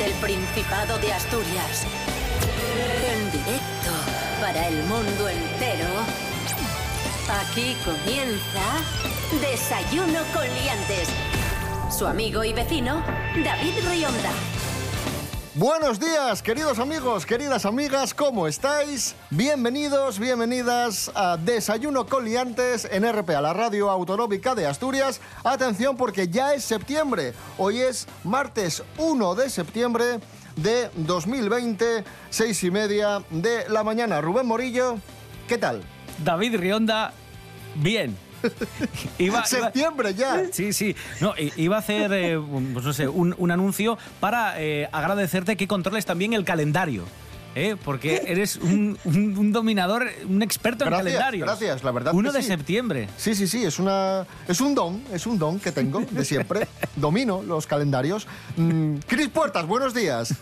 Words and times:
desde 0.00 0.12
el 0.12 0.20
Principado 0.20 0.98
de 0.98 1.12
Asturias. 1.12 1.86
En 3.12 3.30
directo 3.32 3.90
para 4.40 4.68
el 4.68 4.82
mundo 4.84 5.28
entero. 5.28 5.88
Aquí 7.42 7.76
comienza 7.84 8.82
Desayuno 9.40 10.20
con 10.32 10.46
Liantes. 10.54 11.08
Su 11.90 12.06
amigo 12.06 12.44
y 12.44 12.52
vecino, 12.52 13.02
David 13.44 13.74
Rionda. 13.88 14.59
Buenos 15.60 16.00
días, 16.00 16.42
queridos 16.42 16.78
amigos, 16.78 17.26
queridas 17.26 17.66
amigas, 17.66 18.14
¿cómo 18.14 18.48
estáis? 18.48 19.14
Bienvenidos, 19.28 20.18
bienvenidas 20.18 21.12
a 21.14 21.36
Desayuno 21.36 22.06
con 22.06 22.24
Liantes 22.24 22.88
en 22.90 23.04
RPA, 23.06 23.42
la 23.42 23.52
radio 23.52 23.90
autonómica 23.90 24.54
de 24.54 24.66
Asturias. 24.66 25.20
Atención 25.44 25.98
porque 25.98 26.28
ya 26.28 26.54
es 26.54 26.64
septiembre. 26.64 27.34
Hoy 27.58 27.80
es 27.80 28.08
martes 28.24 28.82
1 28.96 29.34
de 29.34 29.50
septiembre 29.50 30.20
de 30.56 30.88
2020, 30.94 32.04
seis 32.30 32.64
y 32.64 32.70
media 32.70 33.22
de 33.28 33.68
la 33.68 33.84
mañana. 33.84 34.22
Rubén 34.22 34.46
Morillo, 34.46 34.96
¿qué 35.46 35.58
tal? 35.58 35.82
David 36.24 36.56
Rionda, 36.56 37.12
bien. 37.74 38.16
Iba, 39.18 39.44
Septiembre 39.46 40.14
ya. 40.14 40.44
Sí, 40.52 40.72
sí. 40.72 40.94
No, 41.20 41.34
iba 41.56 41.76
a 41.76 41.78
hacer, 41.80 42.12
eh, 42.12 42.38
pues 42.72 42.84
no 42.84 42.92
sé, 42.92 43.08
un, 43.08 43.34
un 43.38 43.50
anuncio 43.50 43.98
para 44.20 44.60
eh, 44.60 44.88
agradecerte 44.92 45.56
que 45.56 45.66
controles 45.68 46.06
también 46.06 46.32
el 46.32 46.44
calendario. 46.44 47.04
¿eh? 47.56 47.74
Porque 47.84 48.22
eres 48.26 48.56
un, 48.56 48.96
un- 49.04 49.36
un 49.36 49.52
dominador, 49.52 50.06
un 50.28 50.40
experto 50.40 50.84
en 50.84 50.90
Gracias, 50.90 51.06
calendarios. 51.14 51.46
gracias, 51.48 51.82
la 51.82 51.90
verdad 51.90 52.14
1 52.14 52.30
que 52.30 52.36
de 52.36 52.42
sí. 52.42 52.48
septiembre. 52.48 53.08
Sí, 53.16 53.34
sí, 53.34 53.48
sí, 53.48 53.64
es, 53.64 53.80
una, 53.80 54.24
es 54.46 54.60
un 54.60 54.74
don, 54.74 55.02
es 55.12 55.26
un 55.26 55.36
don 55.38 55.58
que 55.58 55.72
tengo 55.72 56.00
de 56.10 56.24
siempre. 56.24 56.68
Domino 56.96 57.42
los 57.42 57.66
calendarios. 57.66 58.28
Mm, 58.56 58.98
Cris 59.06 59.28
Puertas, 59.28 59.66
buenos 59.66 59.94
días. 59.94 60.32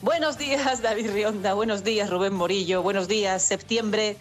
Buenos 0.00 0.38
días, 0.38 0.80
David 0.82 1.10
Rionda. 1.12 1.52
Buenos 1.54 1.84
días, 1.84 2.08
Rubén 2.08 2.32
Morillo. 2.34 2.82
Buenos 2.82 3.08
días, 3.08 3.42
septiembre. 3.42 4.16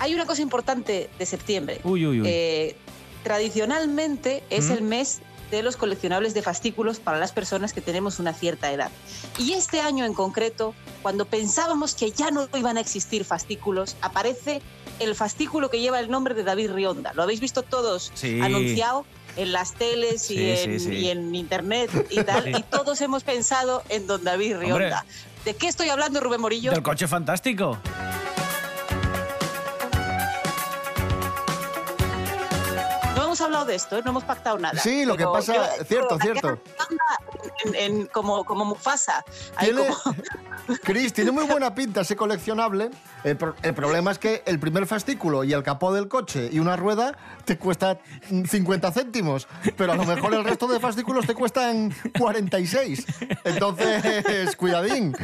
Hay 0.00 0.14
una 0.14 0.26
cosa 0.26 0.42
importante 0.42 1.08
de 1.18 1.26
septiembre. 1.26 1.80
Uy, 1.84 2.06
uy, 2.06 2.20
uy. 2.20 2.28
Eh, 2.28 2.76
tradicionalmente 3.22 4.42
es 4.50 4.68
¿Mm? 4.68 4.72
el 4.72 4.82
mes 4.82 5.20
de 5.50 5.62
los 5.62 5.76
coleccionables 5.76 6.34
de 6.34 6.42
fascículos 6.42 6.98
para 6.98 7.18
las 7.18 7.32
personas 7.32 7.72
que 7.72 7.80
tenemos 7.80 8.18
una 8.18 8.32
cierta 8.32 8.72
edad. 8.72 8.90
Y 9.38 9.52
este 9.52 9.80
año 9.80 10.04
en 10.04 10.14
concreto, 10.14 10.74
cuando 11.02 11.26
pensábamos 11.26 11.94
que 11.94 12.10
ya 12.10 12.30
no 12.30 12.48
iban 12.56 12.76
a 12.76 12.80
existir 12.80 13.24
fascículos, 13.24 13.96
aparece 14.00 14.62
el 14.98 15.14
fascículo 15.14 15.70
que 15.70 15.80
lleva 15.80 16.00
el 16.00 16.10
nombre 16.10 16.34
de 16.34 16.44
David 16.44 16.72
Rionda. 16.72 17.12
¿Lo 17.14 17.22
habéis 17.22 17.40
visto 17.40 17.62
todos 17.62 18.10
Sí. 18.14 18.40
anunciado? 18.40 19.04
en 19.36 19.50
las 19.50 19.72
teles 19.74 20.30
y, 20.30 20.36
Sí, 20.36 20.50
en, 20.50 20.78
sí, 20.78 20.86
sí. 20.86 20.92
y 20.92 21.08
en 21.08 21.34
internet 21.34 21.90
y 22.08 22.22
tal, 22.22 22.46
y 22.56 22.62
todos 22.70 23.00
hemos 23.00 23.24
pensado 23.24 23.82
en 23.88 24.06
don 24.06 24.22
David 24.22 24.58
Rionda. 24.58 25.00
Hombre. 25.00 25.14
¿De 25.44 25.54
qué 25.54 25.66
estoy 25.66 25.88
hablando, 25.88 26.20
Rubén 26.20 26.40
Morillo? 26.40 26.70
Del 26.70 26.84
coche 26.84 27.08
fantástico. 27.08 27.76
Hablado 33.54 33.66
de 33.66 33.74
esto, 33.76 34.00
no 34.02 34.10
hemos 34.10 34.24
pactado 34.24 34.58
nada. 34.58 34.78
Sí, 34.80 35.04
lo 35.04 35.16
que 35.16 35.24
pasa- 35.24 35.54
yo- 35.78 35.84
cierto, 35.84 36.18
cierto. 36.20 36.60
En, 37.64 37.74
en- 37.74 38.06
como, 38.06 38.44
como 38.44 38.64
Mufasa. 38.64 39.24
Tiene, 39.58 39.82
como- 39.86 40.16
Cris, 40.82 41.12
tiene 41.12 41.30
muy 41.30 41.44
buena 41.44 41.74
pinta 41.74 42.00
ese 42.02 42.16
coleccionable. 42.16 42.90
El, 43.22 43.36
pro- 43.36 43.54
el 43.62 43.74
problema 43.74 44.10
es 44.10 44.18
que 44.18 44.42
el 44.46 44.58
primer 44.58 44.86
fascículo 44.86 45.44
y 45.44 45.52
el 45.52 45.62
capó 45.62 45.92
del 45.92 46.08
coche 46.08 46.48
y 46.52 46.58
una 46.58 46.76
rueda 46.76 47.16
te 47.44 47.58
cuesta 47.58 47.98
mm, 48.30 48.44
50 48.44 48.92
céntimos, 48.92 49.46
pero 49.76 49.92
a 49.92 49.96
lo 49.96 50.04
mejor 50.04 50.34
el 50.34 50.44
resto 50.44 50.66
de 50.66 50.80
fascículos 50.80 51.26
te 51.26 51.34
cuestan 51.34 51.94
46. 52.18 53.04
Entonces, 53.44 54.56
cuidadín. 54.56 55.14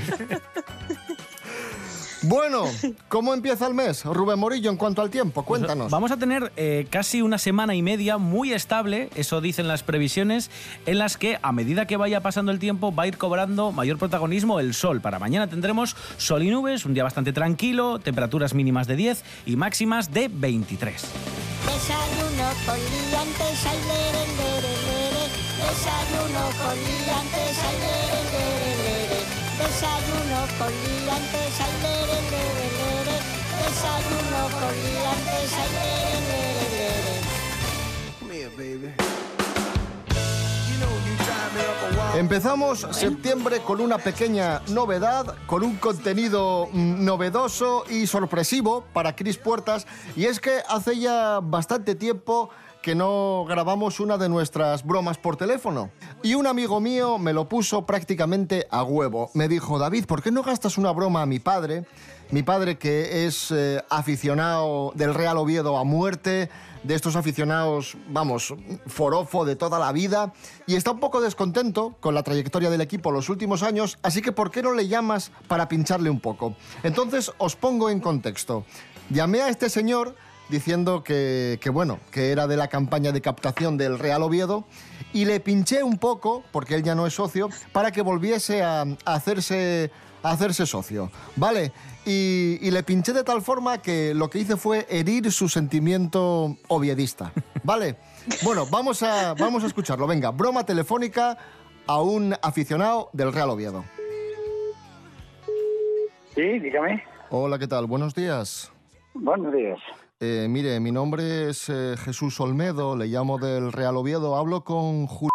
Bueno, 2.22 2.64
¿cómo 3.08 3.32
empieza 3.32 3.66
el 3.66 3.75
mes, 3.75 4.04
Rubén 4.04 4.38
Morillo, 4.38 4.70
en 4.70 4.76
cuanto 4.76 5.00
al 5.00 5.10
tiempo? 5.10 5.44
Cuéntanos. 5.44 5.91
Vamos 5.91 6.10
a 6.10 6.16
tener 6.16 6.53
eh, 6.56 6.86
casi 6.91 7.22
una 7.22 7.38
semana 7.38 7.75
y 7.75 7.82
media 7.82 8.19
muy 8.19 8.53
estable, 8.53 9.08
eso 9.14 9.41
dicen 9.41 9.69
las 9.69 9.82
previsiones, 9.82 10.50
en 10.86 10.98
las 10.98 11.16
que 11.16 11.38
a 11.42 11.53
medida 11.53 11.86
que 11.86 11.97
vaya 11.97 12.20
pasando 12.20 12.53
el 12.53 12.59
tiempo 12.59 12.94
va 12.94 13.04
a 13.04 13.06
ir 13.06 13.16
cobrando 13.16 13.72
mayor 13.72 13.98
protagonismo 13.98 14.60
el 14.60 14.75
sol. 14.75 15.00
Para 15.00 15.19
mañana 15.19 15.48
tendremos 15.48 15.97
sol 16.19 16.42
y 16.42 16.50
nubes, 16.50 16.84
un 16.84 16.94
día 16.94 17.04
bastante 17.04 17.32
tranquilo, 17.32 17.98
temperaturas 17.98 18.54
mínimas 18.54 18.86
de 18.86 18.97
10 18.97 19.25
y 19.47 19.56
máximas 19.56 20.12
de 20.12 20.28
23. 20.28 21.03
Desayuno 21.66 22.50
con 22.66 22.76
liantes, 22.76 23.66
ay, 23.66 23.78
lere, 23.88 24.26
lere, 24.36 24.75
lere. 24.86 25.25
Desayuno 25.60 26.42
con 26.60 26.76
liantes, 26.76 27.59
ay, 27.64 27.76
lere, 27.80 28.20
lere, 28.32 28.72
lere. 28.84 29.20
Desayuno 29.59 30.41
con 30.59 30.70
liantes, 30.70 31.60
ay, 31.60 31.72
lere, 31.82 31.88
lere, 31.88 31.91
lere. 31.91 32.00
Empezamos 42.16 42.86
septiembre 42.91 43.60
con 43.60 43.80
una 43.80 43.98
pequeña 43.98 44.60
novedad, 44.68 45.36
con 45.46 45.62
un 45.62 45.76
contenido 45.76 46.68
novedoso 46.72 47.84
y 47.88 48.06
sorpresivo 48.06 48.84
para 48.92 49.16
Cris 49.16 49.38
Puertas, 49.38 49.86
y 50.16 50.26
es 50.26 50.41
que 50.41 50.58
hace 50.68 50.98
ya 50.98 51.41
bastante 51.42 51.94
tiempo 51.94 52.50
que 52.82 52.94
no 52.94 53.44
grabamos 53.48 54.00
una 54.00 54.18
de 54.18 54.28
nuestras 54.28 54.84
bromas 54.84 55.18
por 55.18 55.36
teléfono. 55.36 55.91
Y 56.22 56.34
un 56.34 56.47
amigo 56.47 56.80
mío 56.80 57.18
me 57.18 57.32
lo 57.32 57.48
puso 57.48 57.86
prácticamente 57.86 58.66
a 58.70 58.82
huevo. 58.82 59.30
Me 59.34 59.48
dijo, 59.48 59.78
David, 59.78 60.06
¿por 60.06 60.22
qué 60.22 60.30
no 60.30 60.42
gastas 60.42 60.78
una 60.78 60.92
broma 60.92 61.22
a 61.22 61.26
mi 61.26 61.38
padre? 61.38 61.84
Mi 62.30 62.44
padre 62.44 62.78
que 62.78 63.26
es 63.26 63.50
eh, 63.50 63.82
aficionado 63.91 64.92
del 64.94 65.14
Real 65.14 65.36
Oviedo 65.36 65.76
a 65.76 65.82
muerte, 65.82 66.48
de 66.84 66.94
estos 66.94 67.16
aficionados, 67.16 67.96
vamos, 68.08 68.54
forofo 68.86 69.44
de 69.44 69.56
toda 69.56 69.80
la 69.80 69.91
vida, 69.91 70.32
y 70.64 70.76
está 70.76 70.92
un 70.92 71.00
poco 71.00 71.20
descontento 71.20 71.96
con 71.98 72.14
la 72.14 72.22
trayectoria 72.22 72.70
del 72.70 72.82
equipo 72.82 73.10
los 73.10 73.28
últimos 73.30 73.64
años, 73.64 73.98
así 74.02 74.22
que 74.22 74.30
¿por 74.30 74.52
qué 74.52 74.62
no 74.62 74.74
le 74.74 74.86
llamas 74.86 75.32
para 75.48 75.68
pincharle 75.68 76.08
un 76.08 76.20
poco? 76.20 76.54
Entonces 76.84 77.32
os 77.38 77.56
pongo 77.56 77.91
en 77.91 77.98
contexto. 77.98 78.64
Llamé 79.10 79.42
a 79.42 79.48
este 79.48 79.68
señor 79.68 80.14
diciendo 80.48 81.02
que, 81.02 81.58
bueno, 81.72 81.98
que 82.12 82.30
era 82.30 82.47
de 82.47 82.56
la 82.56 82.68
campaña 82.68 83.10
de 83.10 83.20
captación 83.20 83.76
del 83.76 83.98
Real 83.98 84.22
Oviedo 84.22 84.64
y 85.12 85.24
le 85.24 85.41
pinché 85.41 85.82
un 85.82 85.98
poco, 85.98 86.44
porque 86.52 86.76
él 86.76 86.84
ya 86.84 86.94
no 86.94 87.08
es 87.08 87.14
socio, 87.14 87.48
para 87.72 87.91
que 87.91 88.02
volviese 88.02 88.62
a 88.62 88.84
hacerse, 89.04 89.91
a 90.22 90.31
hacerse 90.31 90.66
socio, 90.66 91.10
¿vale? 91.36 91.72
Y, 92.04 92.58
y 92.60 92.70
le 92.70 92.82
pinché 92.82 93.12
de 93.12 93.25
tal 93.25 93.42
forma 93.42 93.78
que 93.82 94.14
lo 94.14 94.28
que 94.31 94.38
hice 94.38 94.56
fue 94.56 94.86
herir 94.88 95.31
su 95.32 95.48
sentimiento 95.48 96.56
oviedista, 96.69 97.32
¿vale? 97.64 97.97
Bueno, 98.42 98.66
vamos 98.70 99.03
a, 99.03 99.34
vamos 99.34 99.62
a 99.64 99.66
escucharlo, 99.66 100.06
venga, 100.06 100.30
broma 100.30 100.64
telefónica 100.64 101.36
a 101.86 102.00
un 102.03 102.34
aficionado 102.42 103.10
del 103.12 103.32
Real 103.32 103.50
Oviedo. 103.50 103.84
Sí, 106.34 106.59
dígame. 106.60 107.03
Hola, 107.30 107.59
¿qué 107.59 107.66
tal? 107.66 107.86
Buenos 107.86 108.14
días. 108.14 108.72
Buenos 109.14 109.53
días. 109.53 109.78
Eh, 110.20 110.47
mire, 110.48 110.78
mi 110.80 110.92
nombre 110.92 111.48
es 111.48 111.69
eh, 111.69 111.97
Jesús 111.98 112.38
Olmedo, 112.41 112.97
le 112.97 113.06
llamo 113.06 113.38
del 113.38 113.72
Real 113.72 113.97
Oviedo, 113.97 114.36
hablo 114.36 114.62
con 114.65 115.06
Julio. 115.06 115.30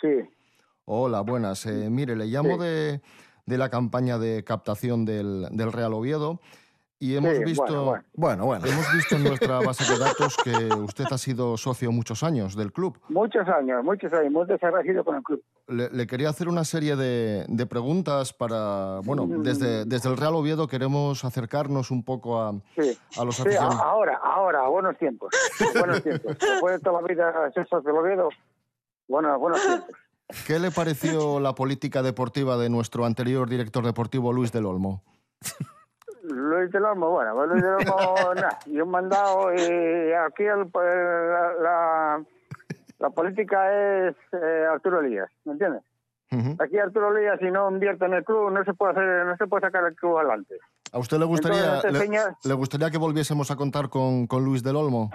Sí, 0.00 0.28
Hola, 0.86 1.22
buenas. 1.22 1.64
Eh, 1.64 1.88
mire, 1.88 2.14
le 2.14 2.26
llamo 2.26 2.56
Sí. 2.56 2.64
de, 2.64 3.00
de 3.46 3.58
la 3.58 3.68
campaña 3.68 4.18
de 4.18 4.42
captación 4.44 5.04
del, 5.04 5.46
del 5.50 5.72
Real 5.72 5.92
Oviedo 5.94 6.40
y 6.98 7.16
hemos 7.16 7.36
Sí, 7.36 7.44
visto, 7.44 7.64
bueno, 7.64 7.84
bueno. 8.14 8.46
bueno, 8.46 8.46
bueno, 8.46 8.66
hemos 8.66 8.92
visto 8.94 9.16
en 9.16 9.24
nuestra 9.24 9.58
base 9.60 9.92
de 9.92 9.98
datos 9.98 10.36
que 10.42 10.50
usted 10.74 11.04
ha 11.10 11.18
sido 11.18 11.56
socio 11.58 11.92
muchos 11.92 12.22
años 12.22 12.56
del 12.56 12.72
club. 12.72 12.98
muchos 13.10 13.46
años, 13.48 13.84
muchos 13.84 14.10
años, 14.14 14.32
muy 14.32 14.46
desagradecido 14.46 15.04
con 15.04 15.16
el 15.16 15.22
club. 15.22 15.42
Le, 15.66 15.90
le 15.90 16.06
quería 16.06 16.30
hacer 16.30 16.48
una 16.48 16.64
serie 16.64 16.96
de, 16.96 17.44
de 17.48 17.66
preguntas 17.66 18.32
para, 18.32 19.00
bueno, 19.04 19.26
Mm. 19.26 19.42
desde, 19.42 19.84
desde 19.84 20.08
el 20.08 20.16
Real 20.16 20.34
Oviedo 20.36 20.66
queremos 20.66 21.24
acercarnos 21.26 21.90
un 21.90 22.04
poco 22.04 22.40
a, 22.40 22.52
Sí, 22.74 22.96
a 23.18 23.24
los 23.24 23.36
sí 23.36 23.42
aficionados. 23.42 23.74
a- 23.80 23.82
ahora, 23.84 24.20
ahora, 24.22 24.68
buenos 24.68 24.96
tiempos, 24.96 25.30
buenos 25.78 26.02
tiempos. 26.02 26.38
Después 26.40 26.74
de 26.76 26.80
toda 26.80 27.02
la 27.02 27.06
vida 27.08 27.50
ser 27.52 27.68
socio 27.68 27.92
del 27.92 28.00
Oviedo, 28.00 28.28
bueno, 29.08 29.38
buenos 29.38 29.60
tiempos. 29.62 29.90
¿Qué 30.46 30.58
le 30.58 30.70
pareció 30.70 31.38
la 31.40 31.54
política 31.54 32.02
deportiva 32.02 32.56
de 32.56 32.70
nuestro 32.70 33.04
anterior 33.04 33.48
director 33.48 33.84
deportivo, 33.84 34.32
Luis 34.32 34.52
del 34.52 34.66
Olmo? 34.66 35.02
Luis 36.22 36.70
del 36.72 36.84
Olmo, 36.84 37.10
bueno, 37.10 37.34
pues 37.34 37.50
Luis 37.50 37.62
del 37.62 37.74
Olmo, 37.74 38.14
nada, 38.34 38.58
y 38.66 38.80
un 38.80 38.90
mandado, 38.90 39.52
y 39.52 40.12
aquí 40.12 40.44
el, 40.44 40.66
pues, 40.70 40.86
la, 40.86 41.52
la, 41.60 42.24
la 42.98 43.10
política 43.10 44.08
es 44.08 44.16
eh, 44.32 44.66
Arturo 44.70 45.00
Elías, 45.00 45.28
¿me 45.44 45.52
entiendes? 45.52 45.82
Aquí 46.58 46.78
Arturo 46.78 47.16
Elías, 47.16 47.38
si 47.38 47.48
no 47.48 47.70
invierte 47.70 48.06
en 48.06 48.14
el 48.14 48.24
club, 48.24 48.50
no 48.50 48.64
se 48.64 48.74
puede 48.74 48.92
hacer, 48.92 49.26
no 49.26 49.36
se 49.36 49.46
puede 49.46 49.60
sacar 49.60 49.84
el 49.84 49.94
club 49.94 50.18
adelante. 50.18 50.56
¿A 50.94 50.98
usted 51.00 51.18
le 51.18 51.24
gustaría, 51.24 51.64
Entonces, 51.76 51.92
le, 51.92 51.98
señor- 51.98 52.36
le 52.44 52.54
gustaría 52.54 52.90
que 52.90 52.98
volviésemos 52.98 53.50
a 53.50 53.56
contar 53.56 53.88
con, 53.90 54.26
con 54.28 54.44
Luis 54.44 54.62
del 54.62 54.76
Olmo? 54.76 55.10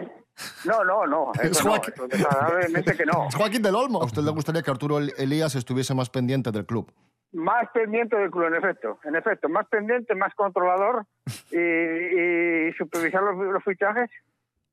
No, 0.66 0.84
no, 0.84 1.08
no. 1.08 1.31
Es 1.42 1.64
no. 1.64 1.72
Joaquín. 1.72 1.94
Eso 1.96 2.08
desagradablemente 2.08 2.96
que 2.98 3.06
no. 3.06 3.28
Es 3.30 3.36
Joaquín 3.36 3.62
del 3.62 3.76
Olmo. 3.76 4.02
¿A 4.02 4.06
usted 4.06 4.22
le 4.22 4.31
gustaría 4.31 4.62
que 4.62 4.70
Arturo 4.72 4.98
El- 4.98 5.14
Elías 5.18 5.56
estuviese 5.56 5.94
más 5.94 6.10
pendiente 6.10 6.52
del 6.52 6.66
club? 6.66 6.92
Más 7.31 7.68
pendiente 7.74 8.16
del 8.18 8.30
club, 8.30 8.46
en 8.48 8.56
efecto. 8.56 9.00
En 9.06 9.16
efecto, 9.16 9.48
más 9.50 9.68
pendiente, 9.68 10.16
más 10.16 10.34
controlador 10.36 11.06
y, 11.52 11.58
y 11.58 12.74
supervisar 12.74 13.22
los, 13.22 13.38
los 13.38 13.64
fichajes, 13.64 14.10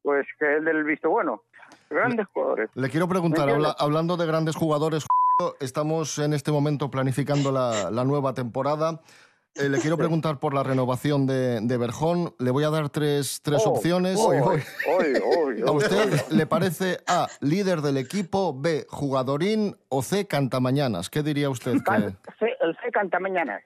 pues 0.02 0.26
que 0.38 0.56
el 0.56 0.64
del 0.64 0.82
visto 0.84 1.10
bueno. 1.10 1.42
Grandes 1.90 2.26
jugadores. 2.32 2.70
Le 2.74 2.88
quiero 2.88 3.06
preguntar, 3.08 3.46
¿Me 3.46 3.52
habla- 3.52 3.76
hablando 3.78 4.16
de 4.16 4.26
grandes 4.26 4.56
jugadores, 4.56 5.04
estamos 5.60 6.18
en 6.18 6.32
este 6.32 6.50
momento 6.50 6.90
planificando 6.90 7.52
la, 7.52 7.90
la 7.90 8.04
nueva 8.04 8.32
temporada. 8.34 9.00
Eh, 9.58 9.68
le 9.68 9.78
quiero 9.78 9.96
preguntar 9.98 10.38
por 10.38 10.54
la 10.54 10.62
renovación 10.62 11.26
de, 11.26 11.60
de 11.60 11.76
Berjón. 11.76 12.34
Le 12.38 12.50
voy 12.50 12.64
a 12.64 12.70
dar 12.70 12.88
tres, 12.90 13.40
tres 13.42 13.62
Oh, 13.64 13.70
opciones. 13.70 14.18
oh, 14.20 14.32
oh, 14.88 15.68
¿A 15.68 15.70
usted 15.72 16.20
le 16.30 16.46
parece 16.46 16.98
A, 17.06 17.26
líder 17.40 17.80
del 17.80 17.96
equipo, 17.96 18.54
B, 18.58 18.86
jugadorín 18.88 19.76
o 19.88 20.02
C, 20.02 20.26
cantamañanas? 20.26 21.08
¿Qué 21.10 21.22
diría 21.22 21.48
usted? 21.50 21.72
que- 21.72 22.16
C- 22.38 22.56
el 22.60 22.76
C 22.82 22.90
canta 22.92 23.18
mañana. 23.18 23.60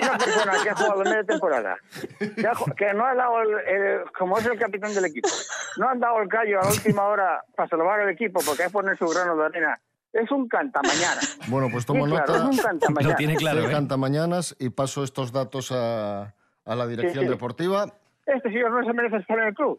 Una 0.00 0.16
persona 0.18 0.52
que 0.62 0.70
ha 0.70 0.74
jugado 0.74 1.04
media 1.04 1.24
temporada, 1.24 1.76
que, 2.18 2.46
ha 2.46 2.52
que 2.76 2.94
no 2.94 3.04
ha 3.04 3.14
dado, 3.14 3.42
el, 3.42 3.50
el- 3.68 4.00
como 4.18 4.38
es 4.38 4.46
el 4.46 4.58
capitán 4.58 4.94
del 4.94 5.04
equipo, 5.04 5.28
no 5.76 5.88
han 5.88 6.00
dado 6.00 6.20
el 6.22 6.28
callo 6.28 6.60
a 6.60 6.64
la 6.64 6.70
última 6.70 7.04
hora 7.04 7.44
para 7.56 7.68
salvar 7.68 8.00
el 8.00 8.08
equipo 8.10 8.40
porque 8.44 8.62
hay 8.62 8.68
que 8.68 8.72
poner 8.72 8.96
su 8.96 9.06
grano 9.08 9.36
de 9.36 9.44
arena. 9.46 9.80
Es 10.12 10.30
un 10.30 10.48
cantamañana. 10.48 11.20
Bueno, 11.48 11.68
pues 11.70 11.84
Sí, 11.84 11.88
tomo 11.88 12.04
claro, 12.06 12.24
es 12.34 12.40
nota. 12.40 12.48
un 12.50 12.56
cantamañana. 12.58 13.10
Lo 13.10 13.16
tiene 13.16 13.36
claro, 13.36 13.60
¿eh? 13.68 13.70
cantamañanas 13.70 14.56
y 14.58 14.70
paso 14.70 15.04
estos 15.04 15.32
datos 15.32 15.70
a, 15.72 16.34
a 16.64 16.74
la 16.74 16.86
dirección 16.86 17.24
Sí, 17.24 17.28
sí. 17.28 17.32
deportiva. 17.34 17.86
Este 18.26 18.50
señor 18.50 18.70
no 18.72 18.84
se 18.84 18.92
merece 18.92 19.16
estar 19.16 19.38
en 19.38 19.48
el 19.48 19.54
club. 19.54 19.78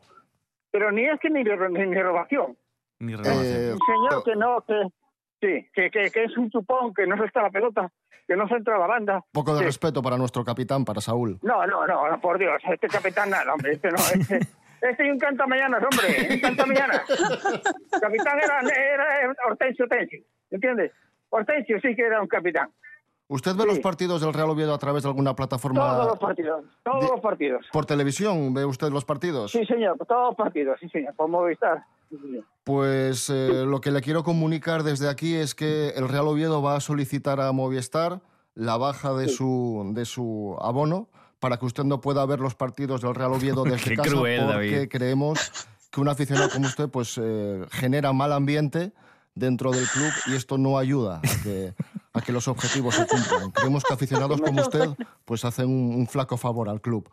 Pero 0.72 0.92
ni 0.92 1.06
es 1.06 1.20
que 1.20 1.30
ni, 1.30 1.44
ni, 1.44 1.50
ni 1.54 1.94
renovación. 1.96 2.58
Ni 3.00 3.16
renovación. 3.16 3.46
Eh, 3.46 3.74
Un 3.74 4.10
señor 4.10 4.24
que 4.24 4.36
no, 4.36 4.62
que, 4.66 4.88
sí, 5.42 5.70
que, 5.74 5.92
que, 5.92 6.12
que 6.12 6.24
es 6.24 6.38
un 6.38 6.50
chupón, 6.50 6.94
que 6.94 7.06
no 7.08 7.18
se 7.18 7.26
está 7.26 7.42
la 7.42 7.50
pelota, 7.50 7.92
que 8.28 8.36
no 8.38 8.48
se 8.48 8.56
entra 8.56 8.76
a 8.78 8.80
la 8.80 8.88
banda. 8.88 9.24
poco 9.34 9.54
de 9.54 9.60
Sí. 9.60 9.66
respeto 9.66 10.02
para 10.02 10.18
nuestro 10.18 10.44
capitán, 10.46 10.86
para 10.86 11.02
Saúl. 11.02 11.40
No, 11.42 11.66
no, 11.68 11.86
no, 11.88 12.10
no, 12.10 12.22
por 12.22 12.38
Dios, 12.40 12.62
este 12.72 12.88
capitán 12.88 13.30
nada, 13.32 13.54
hombre, 13.54 13.74
este 13.74 13.90
no, 13.92 13.98
este, 13.98 14.40
este 14.82 15.06
y 15.08 15.10
un 15.12 15.20
cantamañanas, 15.20 15.82
hombre, 15.84 16.28
un 16.34 16.40
cantamañanas. 16.40 17.02
capitán 18.02 18.40
era, 18.40 18.60
era 18.62 19.34
Hortensio 19.48 19.88
Tensi, 19.88 20.26
¿entiendes? 20.50 20.92
Hortensio 21.30 21.80
sí 21.82 21.96
que 21.96 22.02
era 22.04 22.22
un 22.22 22.28
capitán. 22.28 22.70
¿Usted 23.28 23.56
ve 23.56 23.62
Sí. 23.64 23.68
los 23.70 23.80
partidos 23.80 24.20
del 24.22 24.34
Real 24.34 24.50
Oviedo 24.50 24.74
a 24.74 24.78
través 24.78 25.04
de 25.04 25.10
alguna 25.10 25.34
plataforma 25.34 25.80
Todos 25.80 26.08
los 26.08 26.20
partidos, 26.20 26.66
todos 26.84 27.10
los 27.12 27.22
partidos. 27.22 27.66
por 27.72 27.86
televisión? 27.86 28.54
¿Ve 28.54 28.66
usted 28.66 28.90
los 28.90 29.06
partidos? 29.06 29.52
Sí, 29.52 29.66
señor, 29.66 29.98
todos 30.06 30.30
los 30.30 30.36
partidos, 30.36 30.78
sí, 30.82 30.90
señor, 30.90 31.16
por 31.16 31.30
Movistar. 31.30 31.86
Sí. 32.10 32.44
Pues 32.66 33.30
eh, 33.30 33.64
lo 33.66 33.80
que 33.80 33.92
le 33.92 34.02
quiero 34.02 34.24
comunicar 34.24 34.84
desde 34.84 35.08
aquí 35.10 35.36
es 35.36 35.56
que 35.56 35.90
el 35.96 36.10
Real 36.10 36.28
Oviedo 36.28 36.62
va 36.62 36.76
a 36.76 36.80
solicitar 36.82 37.40
a 37.40 37.54
Movistar 37.54 38.20
la 38.54 38.76
baja 38.76 39.14
de 39.14 39.30
su, 39.30 39.92
de 39.96 40.04
su 40.04 40.58
abono 40.62 41.08
para 41.42 41.58
que 41.58 41.66
usted 41.66 41.84
no 41.84 42.00
pueda 42.00 42.26
ver 42.26 42.40
los 42.40 42.56
partidos 42.56 43.02
del 43.02 43.16
Real 43.16 43.34
Oviedo 43.34 43.64
desde 43.66 43.90
Qué 43.90 43.96
casa 43.98 44.10
cruel, 44.10 44.46
porque 44.46 44.54
David. 44.54 44.90
creemos 44.90 45.68
que 45.92 46.00
un 46.00 46.08
aficionado 46.08 46.50
como 46.50 46.68
usted 46.68 46.88
pues 46.88 47.20
eh, 47.22 47.66
genera 47.72 48.14
mal 48.14 48.32
ambiente 48.32 48.94
dentro 49.34 49.72
del 49.72 49.86
club 49.88 50.12
y 50.28 50.36
esto 50.36 50.58
no 50.58 50.78
ayuda 50.78 51.18
a 51.18 51.44
que, 51.44 51.74
a 52.14 52.22
que 52.22 52.32
los 52.32 52.48
objetivos 52.48 52.96
se 52.96 53.08
cumplan. 53.08 53.52
Creemos 53.52 53.84
que 53.84 53.94
aficionados 53.94 54.40
como 54.46 54.62
usted 54.62 54.88
pues 55.26 55.44
hacen 55.44 55.68
un, 55.68 55.96
un 55.96 56.08
flaco 56.08 56.38
favor 56.38 56.70
al 56.70 56.80
club. 56.80 57.10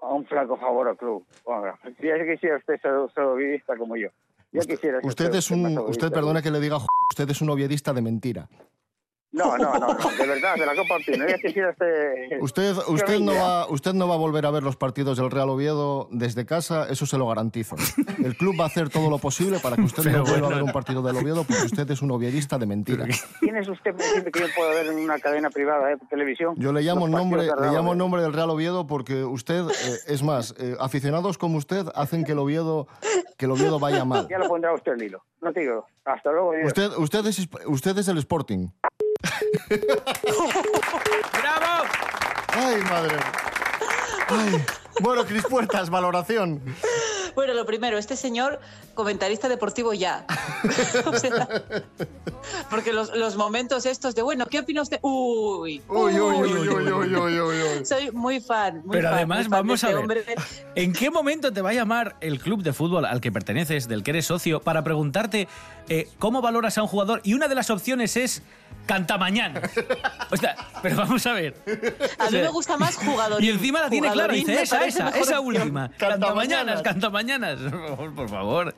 A 0.00 0.14
un 0.14 0.24
flaco 0.24 0.56
favor 0.56 0.88
al 0.88 0.96
club. 0.96 1.26
Bueno, 1.44 1.74
si 1.82 2.06
ya 2.06 2.14
quisiera 2.24 2.56
usted 2.56 2.80
ser 2.80 2.92
saludista 3.12 3.76
como 3.76 3.96
yo. 3.96 4.08
Ya 4.52 4.60
quisiera 4.60 5.00
ser 5.00 5.06
Usted 5.06 5.34
es 5.34 5.50
un, 5.50 5.78
usted 5.78 6.12
perdone 6.12 6.42
que 6.42 6.52
le 6.52 6.60
diga, 6.60 6.78
usted 7.10 7.28
es 7.28 7.42
un 7.42 7.50
oviedista 7.50 7.92
de 7.92 8.02
mentira. 8.02 8.48
No, 9.30 9.58
no, 9.58 9.78
no, 9.78 9.94
no, 9.94 10.10
de 10.18 10.26
verdad, 10.26 10.54
de 10.56 10.64
la 10.64 10.74
Copa 10.74 10.96
Pino. 11.04 11.28
Ya 11.28 11.36
quisiera 11.36 11.70
este... 11.70 12.38
Usted, 12.40 12.74
usted, 12.88 13.20
no 13.20 13.34
va, 13.34 13.68
usted 13.68 13.92
no 13.92 14.08
va 14.08 14.14
a 14.14 14.18
volver 14.18 14.46
a 14.46 14.50
ver 14.50 14.62
los 14.62 14.76
partidos 14.76 15.18
del 15.18 15.30
Real 15.30 15.50
Oviedo 15.50 16.08
desde 16.10 16.46
casa, 16.46 16.88
eso 16.88 17.04
se 17.04 17.18
lo 17.18 17.28
garantizo. 17.28 17.76
El 18.24 18.36
club 18.36 18.58
va 18.58 18.64
a 18.64 18.66
hacer 18.68 18.88
todo 18.88 19.10
lo 19.10 19.18
posible 19.18 19.58
para 19.58 19.76
que 19.76 19.82
usted 19.82 20.04
no 20.10 20.24
vuelva 20.24 20.46
a 20.46 20.50
ver 20.50 20.62
un 20.62 20.72
partido 20.72 21.02
del 21.02 21.16
Oviedo 21.16 21.44
porque 21.44 21.66
usted 21.66 21.90
es 21.90 22.00
un 22.00 22.10
oviedista 22.10 22.56
de 22.56 22.66
mentira. 22.66 23.06
¿Quién 23.40 23.56
es 23.56 23.68
usted 23.68 23.94
decirme 23.94 24.30
que 24.32 24.40
yo 24.40 24.46
puedo 24.56 24.70
ver 24.70 24.86
en 24.86 24.98
una 24.98 25.18
cadena 25.18 25.50
privada 25.50 25.88
de 25.88 25.98
televisión? 26.08 26.54
Yo 26.56 26.72
le 26.72 26.80
llamo 26.80 27.06
nombre, 27.06 27.42
le 27.42 27.70
llamo 27.70 27.94
nombre 27.94 28.22
del 28.22 28.32
Real 28.32 28.48
Oviedo 28.48 28.86
porque 28.86 29.24
usted, 29.24 29.62
eh, 29.68 29.98
es 30.06 30.22
más, 30.22 30.54
eh, 30.58 30.74
aficionados 30.80 31.36
como 31.36 31.58
usted 31.58 31.84
hacen 31.94 32.24
que 32.24 32.32
el 32.32 32.38
Oviedo, 32.38 32.88
que 33.36 33.44
el 33.44 33.50
Oviedo 33.50 33.78
vaya 33.78 34.06
mal. 34.06 34.26
Ya 34.28 34.38
lo 34.38 34.48
pondrá 34.48 34.72
usted 34.72 34.92
el 34.92 35.02
hilo. 35.02 35.22
No 35.42 35.52
te 35.52 35.60
digo. 35.60 35.86
Hasta 36.04 36.32
luego. 36.32 36.52
Usted, 36.64 36.90
usted, 36.96 37.26
es, 37.26 37.48
usted 37.66 37.98
es 37.98 38.08
el 38.08 38.18
Sporting. 38.18 38.68
¡Bravo! 41.32 41.84
Ay, 42.48 42.82
madre. 42.82 43.16
Ay. 44.28 44.64
Bueno, 45.00 45.24
Cris 45.24 45.44
Puertas, 45.44 45.90
valoración. 45.90 46.60
Bueno, 47.34 47.54
lo 47.54 47.64
primero, 47.66 47.98
este 47.98 48.16
señor 48.16 48.60
comentarista 48.98 49.48
deportivo 49.48 49.94
ya. 49.94 50.26
porque 52.68 52.92
los, 52.92 53.16
los, 53.16 53.36
momentos 53.36 53.86
estos 53.86 54.16
de, 54.16 54.22
bueno, 54.22 54.44
¿qué 54.46 54.58
opina 54.58 54.82
usted? 54.82 54.98
Uy, 55.02 55.80
uy, 55.88 56.18
uy, 56.18 56.18
uy, 56.18 56.68
uy, 56.68 57.14
uy, 57.14 57.40
uy 57.40 57.84
Soy 57.84 58.10
muy 58.10 58.40
fan. 58.40 58.82
Muy 58.84 58.96
Pero 58.96 59.10
además, 59.10 59.48
vamos 59.48 59.84
este 59.84 59.94
a 59.94 60.00
ver, 60.04 60.24
¿en 60.74 60.92
qué 60.92 61.12
momento 61.12 61.52
te 61.52 61.62
va 61.62 61.70
a 61.70 61.74
llamar 61.74 62.16
el 62.20 62.40
club 62.40 62.64
de 62.64 62.72
fútbol 62.72 63.04
al 63.04 63.20
que 63.20 63.30
perteneces, 63.30 63.86
del 63.86 64.02
que 64.02 64.10
eres 64.10 64.26
socio, 64.26 64.60
para 64.62 64.82
preguntarte 64.82 65.46
eh, 65.88 66.08
cómo 66.18 66.42
valoras 66.42 66.76
a 66.76 66.82
un 66.82 66.88
jugador? 66.88 67.20
Y 67.22 67.34
una 67.34 67.46
de 67.46 67.54
las 67.54 67.70
opciones 67.70 68.16
es 68.16 68.42
Cantamañán. 68.88 69.60
O 70.30 70.36
sea, 70.38 70.56
pero 70.82 70.96
vamos 70.96 71.24
a 71.26 71.34
ver. 71.34 71.54
A 72.18 72.30
mí 72.30 72.38
me 72.38 72.48
gusta 72.48 72.78
más 72.78 72.96
jugador. 72.96 73.44
Y 73.44 73.50
encima 73.50 73.82
la 73.82 73.90
tiene 73.90 74.10
clara, 74.10 74.32
dice 74.32 74.62
esa, 74.62 74.86
esa, 74.86 75.10
esa 75.10 75.40
última. 75.40 75.90
Cantamañanas, 75.98 76.80
cantamañanas. 76.80 77.60
Por 78.16 78.28
favor. 78.30 78.74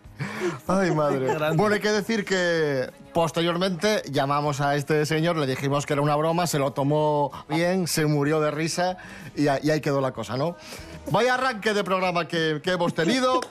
Ay, 0.67 0.91
madre. 0.93 1.37
Bueno, 1.55 1.75
hay 1.75 1.81
que 1.81 1.91
decir 1.91 2.25
que 2.25 2.91
posteriormente 3.13 4.03
llamamos 4.11 4.61
a 4.61 4.77
este 4.77 5.05
señor, 5.07 5.37
le 5.37 5.47
dijimos 5.47 5.87
que 5.87 5.93
era 5.95 6.03
una 6.03 6.17
broma, 6.17 6.47
se 6.47 6.59
lo 6.59 6.73
tomó 6.73 7.31
bien, 7.49 7.87
se 7.87 8.07
murió 8.07 8.41
de 8.41 8.51
risa 8.51 8.97
y 9.37 9.49
ahí 9.49 9.81
quedó 9.81 10.01
la 10.01 10.13
cosa, 10.13 10.37
¿no? 10.37 10.57
Vaya 11.11 11.35
arranque 11.35 11.75
de 11.75 11.83
programa 11.83 12.29
que, 12.29 12.61
que 12.63 12.73
hemos 12.73 12.95
tenido. 12.95 13.41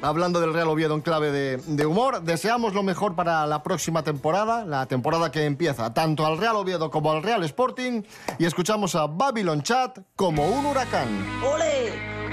Hablando 0.00 0.40
del 0.40 0.54
Real 0.54 0.68
Oviedo 0.68 0.94
en 0.94 1.00
clave 1.00 1.32
de, 1.32 1.56
de 1.56 1.86
humor, 1.86 2.22
deseamos 2.22 2.72
lo 2.72 2.84
mejor 2.84 3.16
para 3.16 3.46
la 3.46 3.64
próxima 3.64 4.04
temporada, 4.04 4.64
la 4.64 4.86
temporada 4.86 5.32
que 5.32 5.44
empieza 5.44 5.92
tanto 5.92 6.24
al 6.24 6.38
Real 6.38 6.54
Oviedo 6.56 6.90
como 6.90 7.10
al 7.10 7.22
Real 7.22 7.42
Sporting, 7.42 8.02
y 8.38 8.44
escuchamos 8.44 8.94
a 8.94 9.06
Babylon 9.06 9.62
Chat 9.62 9.98
como 10.14 10.46
un 10.46 10.66
huracán. 10.66 11.08
¡Ole! 11.44 12.27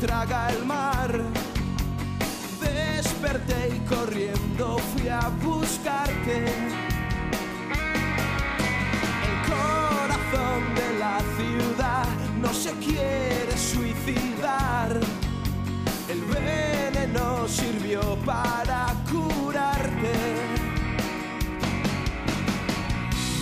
Traga 0.00 0.50
el 0.50 0.64
mar. 0.64 1.22
Desperté 2.60 3.76
y 3.76 3.80
corriendo 3.88 4.78
fui 4.78 5.08
a 5.08 5.28
buscarte. 5.42 6.44
El 9.28 9.36
corazón 9.50 10.60
de 10.74 10.98
la 10.98 11.18
ciudad 11.36 12.06
no 12.40 12.52
se 12.52 12.72
quiere 12.74 13.56
suicidar. 13.56 15.00
El 16.08 16.20
veneno 16.24 17.48
sirvió 17.48 18.16
para 18.24 18.94
curarte. 19.10 20.14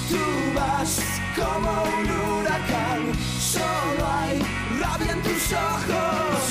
Tú 0.09 0.25
vas 0.55 1.01
como 1.37 1.71
un 1.99 2.41
huracán, 2.41 3.13
solo 3.39 4.07
hay 4.09 4.56
tus 5.27 5.53
ojos. 5.53 6.43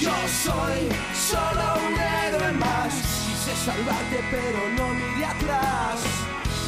Yo 0.00 0.14
soy 0.44 0.88
solo 1.14 1.64
un 1.86 1.94
héroe 2.00 2.52
más. 2.52 2.92
Quise 3.26 3.54
salvarte, 3.64 4.18
pero 4.30 4.60
no 4.76 4.94
miré 4.94 5.26
atrás. 5.26 6.00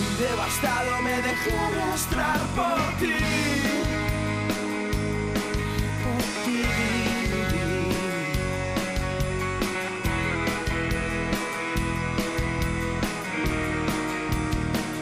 Y 0.00 0.23
devastado 0.23 1.02
me 1.02 1.16
dejé 1.23 1.58
arrastrar 1.58 2.40
por 2.54 2.80
ti. 3.00 3.86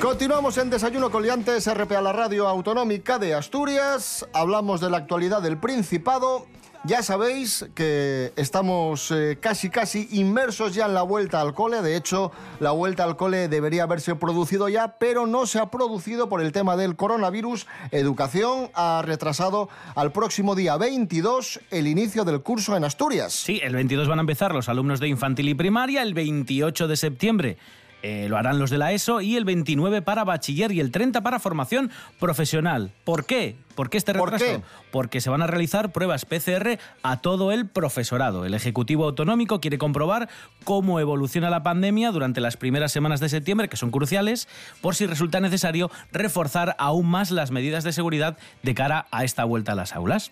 Continuamos 0.04 0.58
en 0.58 0.68
Desayuno 0.68 1.10
con 1.10 1.22
Liantes, 1.22 1.66
RPA, 1.66 2.02
la 2.02 2.12
radio 2.12 2.46
autonómica 2.46 3.18
de 3.18 3.32
Asturias. 3.32 4.28
Hablamos 4.34 4.82
de 4.82 4.90
la 4.90 4.98
actualidad 4.98 5.40
del 5.40 5.56
Principado. 5.56 6.44
Ya 6.84 7.02
sabéis 7.02 7.64
que 7.74 8.30
estamos 8.36 9.10
eh, 9.10 9.38
casi 9.40 9.70
casi 9.70 10.06
inmersos 10.12 10.74
ya 10.74 10.84
en 10.84 10.92
la 10.92 11.00
vuelta 11.00 11.40
al 11.40 11.54
cole. 11.54 11.80
De 11.80 11.96
hecho, 11.96 12.32
la 12.60 12.72
vuelta 12.72 13.04
al 13.04 13.16
cole 13.16 13.48
debería 13.48 13.84
haberse 13.84 14.14
producido 14.14 14.68
ya, 14.68 14.98
pero 14.98 15.26
no 15.26 15.46
se 15.46 15.58
ha 15.58 15.70
producido 15.70 16.28
por 16.28 16.42
el 16.42 16.52
tema 16.52 16.76
del 16.76 16.96
coronavirus. 16.96 17.66
Educación 17.90 18.68
ha 18.74 19.00
retrasado 19.02 19.70
al 19.94 20.12
próximo 20.12 20.54
día 20.54 20.76
22 20.76 21.60
el 21.70 21.86
inicio 21.86 22.24
del 22.24 22.42
curso 22.42 22.76
en 22.76 22.84
Asturias. 22.84 23.32
Sí, 23.32 23.58
el 23.64 23.72
22 23.72 24.06
van 24.06 24.18
a 24.18 24.20
empezar 24.20 24.52
los 24.52 24.68
alumnos 24.68 25.00
de 25.00 25.08
infantil 25.08 25.48
y 25.48 25.54
primaria, 25.54 26.02
el 26.02 26.12
28 26.12 26.88
de 26.88 26.96
septiembre 26.98 27.56
eh, 28.06 28.28
lo 28.28 28.36
harán 28.36 28.58
los 28.58 28.68
de 28.68 28.76
la 28.76 28.92
ESO 28.92 29.22
y 29.22 29.34
el 29.36 29.46
29 29.46 30.02
para 30.02 30.24
bachiller 30.24 30.70
y 30.72 30.80
el 30.80 30.90
30 30.90 31.22
para 31.22 31.38
formación 31.38 31.90
profesional. 32.20 32.92
¿Por 33.02 33.24
qué? 33.24 33.56
¿Por 33.74 33.88
qué 33.88 33.96
este 33.96 34.12
¿Por 34.12 34.30
retraso? 34.30 34.60
qué? 34.60 34.64
Porque 34.92 35.22
se 35.22 35.30
van 35.30 35.40
a 35.40 35.46
realizar 35.46 35.90
pruebas 35.90 36.26
PCR 36.26 36.78
a 37.02 37.22
todo 37.22 37.50
el 37.50 37.66
profesorado. 37.66 38.44
El 38.44 38.52
Ejecutivo 38.52 39.06
Autonómico 39.06 39.58
quiere 39.58 39.78
comprobar 39.78 40.28
cómo 40.64 41.00
evoluciona 41.00 41.48
la 41.48 41.62
pandemia 41.62 42.10
durante 42.10 42.42
las 42.42 42.58
primeras 42.58 42.92
semanas 42.92 43.20
de 43.20 43.30
septiembre, 43.30 43.70
que 43.70 43.78
son 43.78 43.90
cruciales, 43.90 44.48
por 44.82 44.94
si 44.94 45.06
resulta 45.06 45.40
necesario 45.40 45.90
reforzar 46.12 46.76
aún 46.78 47.06
más 47.06 47.30
las 47.30 47.52
medidas 47.52 47.84
de 47.84 47.94
seguridad 47.94 48.36
de 48.62 48.74
cara 48.74 49.06
a 49.12 49.24
esta 49.24 49.44
vuelta 49.44 49.72
a 49.72 49.76
las 49.76 49.94
aulas. 49.94 50.30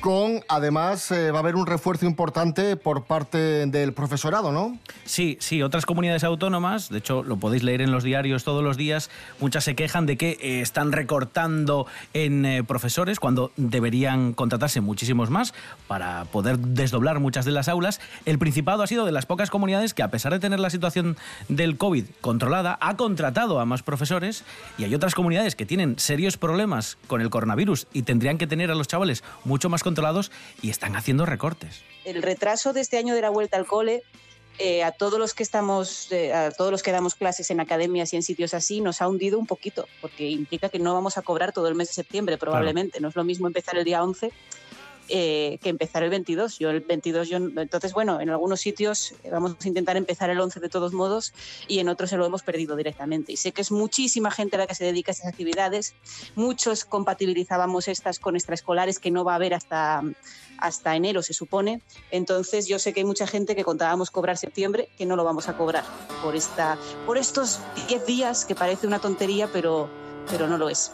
Con, 0.00 0.44
además, 0.48 1.10
eh, 1.10 1.32
va 1.32 1.38
a 1.38 1.40
haber 1.40 1.56
un 1.56 1.66
refuerzo 1.66 2.06
importante 2.06 2.76
por 2.76 3.04
parte 3.04 3.66
del 3.66 3.92
profesorado, 3.92 4.52
¿no? 4.52 4.78
Sí, 5.04 5.36
sí, 5.40 5.60
otras 5.60 5.86
comunidades 5.86 6.22
autónomas, 6.22 6.88
de 6.88 6.98
hecho 6.98 7.24
lo 7.24 7.38
podéis 7.38 7.64
leer 7.64 7.80
en 7.80 7.90
los 7.90 8.04
diarios 8.04 8.44
todos 8.44 8.62
los 8.62 8.76
días, 8.76 9.10
muchas 9.40 9.64
se 9.64 9.74
quejan 9.74 10.06
de 10.06 10.16
que 10.16 10.38
eh, 10.40 10.60
están 10.60 10.92
recortando 10.92 11.86
en 12.14 12.46
eh, 12.46 12.62
profesores 12.62 13.18
cuando 13.18 13.50
deberían 13.56 14.34
contratarse 14.34 14.80
muchísimos 14.80 15.30
más 15.30 15.52
para 15.88 16.26
poder 16.26 16.58
desdoblar 16.60 17.18
muchas 17.18 17.44
de 17.44 17.50
las 17.50 17.68
aulas. 17.68 18.00
El 18.24 18.38
Principado 18.38 18.84
ha 18.84 18.86
sido 18.86 19.04
de 19.04 19.10
las 19.12 19.26
pocas 19.26 19.50
comunidades 19.50 19.94
que 19.94 20.04
a 20.04 20.10
pesar 20.12 20.32
de 20.32 20.38
tener 20.38 20.60
la 20.60 20.70
situación 20.70 21.16
del 21.48 21.76
COVID 21.76 22.04
controlada, 22.20 22.78
ha 22.80 22.96
contratado 22.96 23.58
a 23.58 23.64
más 23.64 23.82
profesores 23.82 24.44
y 24.78 24.84
hay 24.84 24.94
otras 24.94 25.16
comunidades 25.16 25.56
que 25.56 25.66
tienen 25.66 25.98
serios 25.98 26.36
problemas 26.36 26.98
con 27.08 27.20
el 27.20 27.30
coronavirus 27.30 27.88
y 27.92 28.02
tendrían 28.02 28.38
que 28.38 28.46
tener 28.46 28.70
a 28.70 28.76
los 28.76 28.86
chavales 28.86 29.24
mucho 29.44 29.68
más 29.68 29.82
controlados 29.88 30.30
y 30.62 30.68
están 30.70 30.96
haciendo 30.96 31.24
recortes. 31.24 31.82
el 32.04 32.22
retraso 32.22 32.72
de 32.72 32.80
este 32.80 32.98
año 32.98 33.14
de 33.14 33.22
la 33.22 33.30
vuelta 33.30 33.56
al 33.56 33.66
cole 33.66 34.02
eh, 34.58 34.82
a 34.82 34.90
todos 34.90 35.18
los 35.18 35.34
que 35.34 35.44
estamos 35.44 36.10
eh, 36.10 36.32
a 36.32 36.50
todos 36.50 36.70
los 36.72 36.82
que 36.82 36.90
damos 36.90 37.14
clases 37.14 37.50
en 37.50 37.60
academias 37.60 38.12
y 38.12 38.16
en 38.16 38.22
sitios 38.22 38.54
así 38.54 38.80
nos 38.80 39.00
ha 39.00 39.08
hundido 39.08 39.38
un 39.38 39.46
poquito 39.46 39.86
porque 40.00 40.28
implica 40.28 40.68
que 40.68 40.80
no 40.80 40.92
vamos 40.94 41.16
a 41.16 41.22
cobrar 41.22 41.52
todo 41.52 41.68
el 41.68 41.76
mes 41.76 41.88
de 41.88 41.94
septiembre 41.94 42.38
probablemente 42.38 43.00
no 43.00 43.08
es 43.08 43.16
lo 43.16 43.24
mismo 43.24 43.46
empezar 43.46 43.76
el 43.78 43.84
día 43.84 44.02
11 44.02 44.32
eh, 45.08 45.58
que 45.62 45.68
empezar 45.68 46.02
el 46.02 46.10
22 46.10 46.58
yo 46.58 46.70
el 46.70 46.80
22 46.80 47.28
yo 47.28 47.36
entonces 47.36 47.92
bueno 47.92 48.20
en 48.20 48.30
algunos 48.30 48.60
sitios 48.60 49.12
eh, 49.24 49.30
vamos 49.30 49.56
a 49.62 49.68
intentar 49.68 49.96
empezar 49.96 50.30
el 50.30 50.40
11 50.40 50.60
de 50.60 50.68
todos 50.68 50.92
modos 50.92 51.32
y 51.66 51.78
en 51.78 51.88
otros 51.88 52.10
se 52.10 52.16
lo 52.16 52.26
hemos 52.26 52.42
perdido 52.42 52.76
directamente 52.76 53.32
y 53.32 53.36
sé 53.36 53.52
que 53.52 53.62
es 53.62 53.70
muchísima 53.70 54.30
gente 54.30 54.56
la 54.56 54.66
que 54.66 54.74
se 54.74 54.84
dedica 54.84 55.10
a 55.10 55.14
esas 55.14 55.26
actividades 55.26 55.94
muchos 56.34 56.84
compatibilizábamos 56.84 57.88
estas 57.88 58.18
con 58.18 58.36
extraescolares 58.36 58.98
que 58.98 59.10
no 59.10 59.24
va 59.24 59.32
a 59.32 59.36
haber 59.36 59.54
hasta 59.54 60.02
hasta 60.58 60.96
enero 60.96 61.22
se 61.22 61.32
supone. 61.32 61.80
Entonces 62.10 62.66
yo 62.66 62.78
sé 62.78 62.92
que 62.92 63.00
hay 63.00 63.06
mucha 63.06 63.26
gente 63.26 63.56
que 63.56 63.64
contábamos 63.64 64.10
cobrar 64.10 64.36
septiembre 64.36 64.88
que 64.98 65.06
no 65.06 65.16
lo 65.16 65.24
vamos 65.24 65.48
a 65.48 65.56
cobrar 65.56 65.84
por 66.22 66.36
esta 66.36 66.78
por 67.06 67.16
estos 67.16 67.60
10 67.88 68.06
días 68.06 68.44
que 68.44 68.54
parece 68.54 68.86
una 68.86 68.98
tontería, 68.98 69.48
pero 69.52 69.88
pero 70.30 70.46
no 70.46 70.58
lo 70.58 70.68
es. 70.68 70.92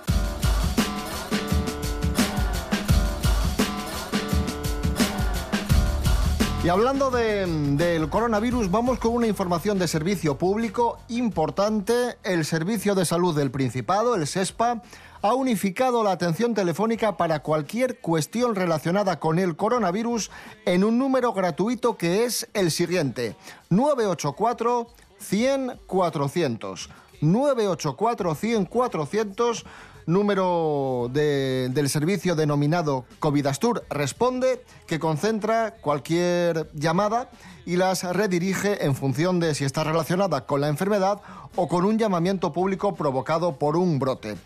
Y 6.65 6.71
hablando 6.71 7.11
de- 7.11 7.45
del 7.77 8.09
coronavirus, 8.09 8.71
vamos 8.71 8.99
con 8.99 9.13
una 9.13 9.27
información 9.27 9.79
de 9.79 9.87
servicio 9.87 10.39
público 10.39 10.99
importante. 11.09 12.17
El 12.23 12.47
Servicio 12.47 12.95
de 12.95 13.05
Salud 13.05 13.37
del 13.37 13.51
Principado, 13.51 14.15
el 14.15 14.27
SESPA, 14.27 14.81
ha 15.21 15.35
unificado 15.35 16.03
la 16.03 16.13
atención 16.13 16.55
telefónica 16.55 17.19
para 17.19 17.41
cualquier 17.41 18.01
cuestión 18.01 18.55
relacionada 18.55 19.21
con 19.21 19.39
el 19.39 19.57
coronavirus 19.57 20.31
en 20.65 20.85
un 20.85 20.99
número 20.99 21.35
gratuito 21.35 21.99
que 21.99 22.25
es 22.25 22.49
el 22.55 22.71
siguiente: 22.71 23.37
984 23.69 24.87
100 25.19 25.81
400. 25.87 26.89
984 27.21 28.35
100 28.35 28.65
400 28.65 29.67
número 30.07 31.09
de- 31.13 31.69
del 31.71 31.89
servicio 31.89 32.35
denominado 32.35 33.05
Covidastur 33.19 33.85
Responde, 33.91 34.65
que 34.87 34.99
concentra 34.99 35.75
cualquier 35.81 36.71
llamada 36.75 37.31
y 37.67 37.77
las 37.77 38.03
redirige 38.05 38.85
en 38.85 38.95
función 38.95 39.41
de 39.41 39.55
si 39.55 39.65
está 39.65 39.85
relacionada 39.85 40.47
con 40.47 40.61
la 40.61 40.69
enfermedad 40.69 41.21
o 41.57 41.69
con 41.69 41.85
un 41.85 41.99
llamamiento 41.99 42.53
público 42.53 42.95
provocado 42.95 43.59
por 43.59 43.77
un 43.77 43.99
brote. 43.99 44.37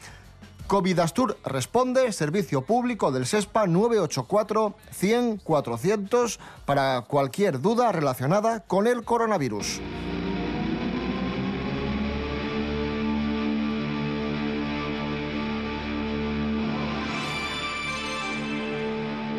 Covidastur 0.66 1.38
Responde, 1.44 2.12
servicio 2.12 2.60
público 2.60 3.10
del 3.10 3.24
SESPA 3.24 3.66
984 3.66 4.74
100 4.92 5.38
400 5.38 6.38
para 6.66 7.00
cualquier 7.08 7.60
duda 7.62 7.90
relacionada 7.90 8.60
con 8.60 8.86
el 8.86 9.02
coronavirus. 9.02 9.80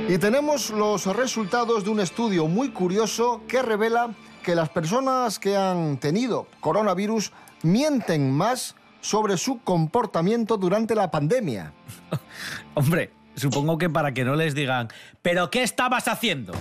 Y 0.10 0.18
tenemos 0.18 0.72
los 0.72 1.06
resultados 1.06 1.84
de 1.84 1.92
un 1.92 2.00
estudio 2.00 2.48
muy 2.48 2.72
curioso 2.72 3.42
que 3.48 3.62
revela 3.62 4.10
que 4.42 4.56
las 4.56 4.68
personas 4.70 5.38
que 5.38 5.56
han 5.56 6.00
tenido 6.00 6.48
coronavirus 6.62 7.32
mienten 7.62 8.32
más 8.32 8.76
sobre 9.02 9.38
su 9.38 9.60
comportamiento 9.60 10.58
durante 10.58 10.96
la 10.96 11.12
pandemia. 11.12 11.74
Hombre, 12.74 13.12
supongo 13.40 13.78
que 13.78 13.90
para 13.90 14.14
que 14.14 14.24
no 14.24 14.36
les 14.36 14.54
digan, 14.54 14.90
¿pero 15.22 15.50
qué 15.50 15.64
estabas 15.64 16.08
haciendo? 16.08 16.54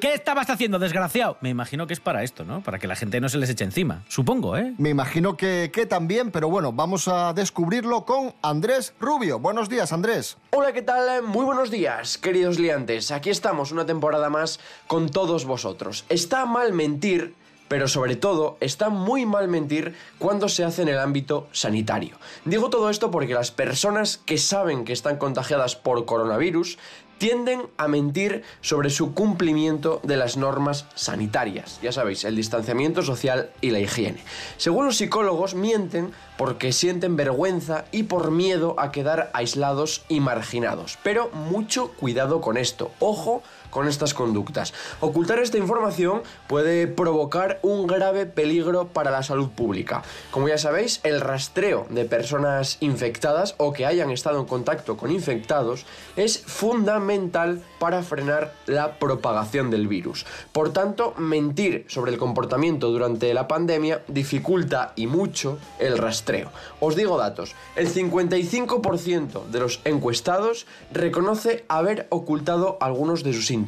¿Qué 0.00 0.14
estabas 0.14 0.50
haciendo, 0.50 0.78
desgraciado? 0.78 1.38
Me 1.40 1.48
imagino 1.48 1.86
que 1.86 1.94
es 1.94 2.00
para 2.00 2.22
esto, 2.22 2.44
¿no? 2.44 2.62
Para 2.62 2.78
que 2.78 2.86
la 2.86 2.96
gente 2.96 3.20
no 3.20 3.28
se 3.28 3.38
les 3.38 3.50
eche 3.50 3.64
encima. 3.64 4.04
Supongo, 4.08 4.56
¿eh? 4.56 4.74
Me 4.78 4.90
imagino 4.90 5.36
que, 5.36 5.70
que 5.72 5.86
también, 5.86 6.30
pero 6.30 6.48
bueno, 6.48 6.72
vamos 6.72 7.08
a 7.08 7.32
descubrirlo 7.32 8.04
con 8.04 8.34
Andrés 8.42 8.94
Rubio. 9.00 9.38
Buenos 9.38 9.68
días, 9.68 9.92
Andrés. 9.92 10.36
Hola, 10.50 10.72
¿qué 10.72 10.82
tal? 10.82 11.22
Muy 11.22 11.44
buenos 11.44 11.70
días, 11.70 12.18
queridos 12.18 12.58
liantes. 12.58 13.10
Aquí 13.10 13.30
estamos 13.30 13.72
una 13.72 13.86
temporada 13.86 14.30
más 14.30 14.60
con 14.86 15.08
todos 15.08 15.44
vosotros. 15.44 16.04
Está 16.08 16.46
mal 16.46 16.72
mentir, 16.72 17.34
pero 17.68 17.88
sobre 17.88 18.16
todo 18.16 18.56
está 18.60 18.88
muy 18.88 19.26
mal 19.26 19.48
mentir 19.48 19.94
cuando 20.18 20.48
se 20.48 20.64
hace 20.64 20.82
en 20.82 20.88
el 20.88 20.98
ámbito 20.98 21.48
sanitario. 21.52 22.16
Digo 22.44 22.70
todo 22.70 22.90
esto 22.90 23.10
porque 23.10 23.34
las 23.34 23.50
personas 23.50 24.18
que 24.18 24.38
saben 24.38 24.84
que 24.84 24.92
están 24.92 25.16
contagiadas 25.16 25.76
por 25.76 26.04
coronavirus 26.04 26.78
tienden 27.18 27.62
a 27.76 27.88
mentir 27.88 28.42
sobre 28.60 28.90
su 28.90 29.14
cumplimiento 29.14 30.00
de 30.02 30.16
las 30.16 30.36
normas 30.36 30.86
sanitarias. 30.94 31.78
Ya 31.82 31.92
sabéis, 31.92 32.24
el 32.24 32.36
distanciamiento 32.36 33.02
social 33.02 33.50
y 33.60 33.70
la 33.70 33.80
higiene. 33.80 34.18
Según 34.56 34.86
los 34.86 34.96
psicólogos, 34.96 35.54
mienten 35.54 36.12
porque 36.36 36.72
sienten 36.72 37.16
vergüenza 37.16 37.84
y 37.92 38.04
por 38.04 38.30
miedo 38.30 38.74
a 38.78 38.90
quedar 38.90 39.30
aislados 39.32 40.04
y 40.08 40.20
marginados. 40.20 40.98
Pero 41.02 41.30
mucho 41.30 41.92
cuidado 41.92 42.40
con 42.40 42.56
esto. 42.56 42.90
Ojo 42.98 43.42
con 43.74 43.88
estas 43.88 44.14
conductas. 44.14 44.72
Ocultar 45.00 45.40
esta 45.40 45.58
información 45.58 46.22
puede 46.46 46.86
provocar 46.86 47.58
un 47.62 47.88
grave 47.88 48.24
peligro 48.24 48.86
para 48.86 49.10
la 49.10 49.24
salud 49.24 49.50
pública. 49.50 50.02
Como 50.30 50.48
ya 50.48 50.58
sabéis, 50.58 51.00
el 51.02 51.20
rastreo 51.20 51.86
de 51.90 52.04
personas 52.04 52.78
infectadas 52.80 53.56
o 53.58 53.72
que 53.72 53.84
hayan 53.84 54.10
estado 54.10 54.38
en 54.38 54.46
contacto 54.46 54.96
con 54.96 55.10
infectados 55.10 55.86
es 56.16 56.38
fundamental 56.38 57.60
para 57.80 58.02
frenar 58.04 58.54
la 58.66 58.98
propagación 59.00 59.70
del 59.70 59.88
virus. 59.88 60.24
Por 60.52 60.72
tanto, 60.72 61.12
mentir 61.18 61.84
sobre 61.88 62.12
el 62.12 62.18
comportamiento 62.18 62.90
durante 62.90 63.34
la 63.34 63.48
pandemia 63.48 64.02
dificulta 64.06 64.92
y 64.94 65.08
mucho 65.08 65.58
el 65.80 65.98
rastreo. 65.98 66.52
Os 66.78 66.94
digo 66.94 67.18
datos. 67.18 67.56
El 67.74 67.92
55% 67.92 69.46
de 69.46 69.58
los 69.58 69.80
encuestados 69.84 70.66
reconoce 70.92 71.64
haber 71.66 72.06
ocultado 72.10 72.78
algunos 72.80 73.24
de 73.24 73.32
sus 73.32 73.46
síntomas. 73.46 73.63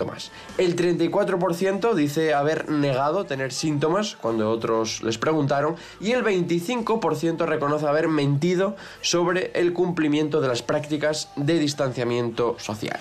El 0.59 0.77
34% 0.77 1.95
dice 1.95 2.35
haber 2.35 2.71
negado 2.71 3.25
tener 3.25 3.53
síntomas 3.53 4.17
cuando 4.17 4.51
otros 4.51 5.03
les 5.03 5.19
preguntaron 5.19 5.77
y 6.01 6.13
el 6.13 6.25
25% 6.25 7.47
reconoce 7.47 7.87
haber 7.87 8.09
mentido 8.09 8.77
sobre 9.01 9.51
el 9.55 9.73
cumplimiento 9.73 10.41
de 10.41 10.49
las 10.49 10.63
prácticas 10.63 11.31
de 11.37 11.59
distanciamiento 11.59 12.57
social. 12.59 13.01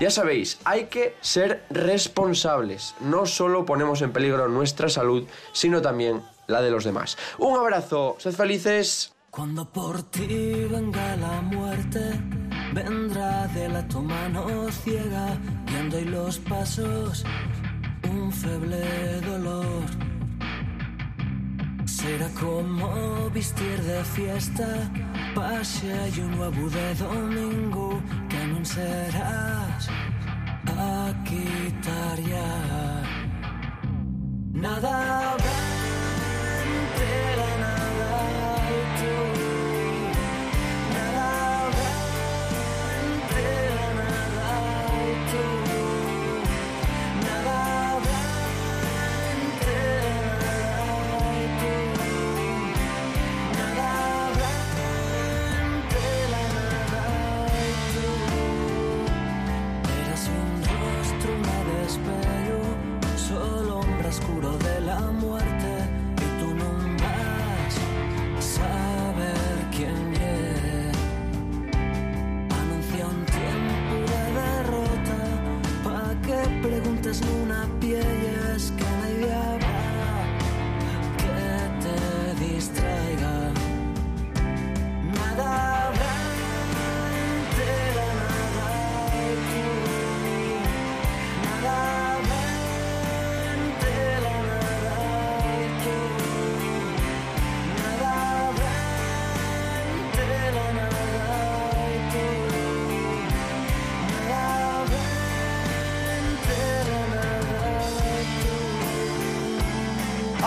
Ya 0.00 0.10
sabéis, 0.10 0.58
hay 0.64 0.86
que 0.86 1.14
ser 1.20 1.62
responsables. 1.70 2.94
No 3.00 3.26
solo 3.26 3.64
ponemos 3.64 4.02
en 4.02 4.12
peligro 4.12 4.48
nuestra 4.48 4.88
salud, 4.88 5.26
sino 5.52 5.80
también 5.80 6.22
la 6.46 6.60
de 6.60 6.70
los 6.70 6.84
demás. 6.84 7.16
Un 7.38 7.56
abrazo, 7.58 8.16
sed 8.18 8.32
felices. 8.32 9.12
Vendrá 12.72 13.46
de 13.48 13.68
la 13.68 13.82
tu 13.88 14.00
mano 14.00 14.70
ciega, 14.70 15.36
guiando 15.66 15.98
y 15.98 16.04
los 16.04 16.38
pasos, 16.38 17.24
un 18.10 18.32
feble 18.32 19.20
dolor. 19.20 19.84
Será 21.84 22.28
como 22.40 23.30
vestir 23.30 23.80
de 23.82 24.04
fiesta, 24.04 24.90
pase 25.34 26.10
y 26.16 26.20
un 26.20 26.30
nuevo 26.36 26.70
de 26.70 26.94
domingo, 26.94 28.00
que 28.28 28.46
no 28.46 28.64
serás 28.64 29.88
a 30.66 31.14
quitar 31.24 32.20
ya. 32.20 33.02
Nada 34.52 35.36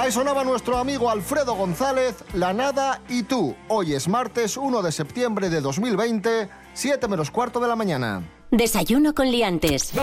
Ahí 0.05 0.11
sonaba 0.11 0.43
nuestro 0.43 0.77
amigo 0.77 1.09
Alfredo 1.09 1.55
González, 1.55 2.23
La 2.35 2.53
Nada 2.53 3.01
y 3.09 3.23
tú. 3.23 3.55
Hoy 3.69 3.95
es 3.95 4.07
martes 4.07 4.55
1 4.55 4.83
de 4.83 4.91
septiembre 4.91 5.49
de 5.49 5.61
2020, 5.61 6.47
7 6.75 7.07
menos 7.07 7.31
cuarto 7.31 7.59
de 7.59 7.67
la 7.67 7.75
mañana. 7.75 8.21
Desayuno 8.51 9.15
con 9.15 9.31
liantes. 9.31 9.93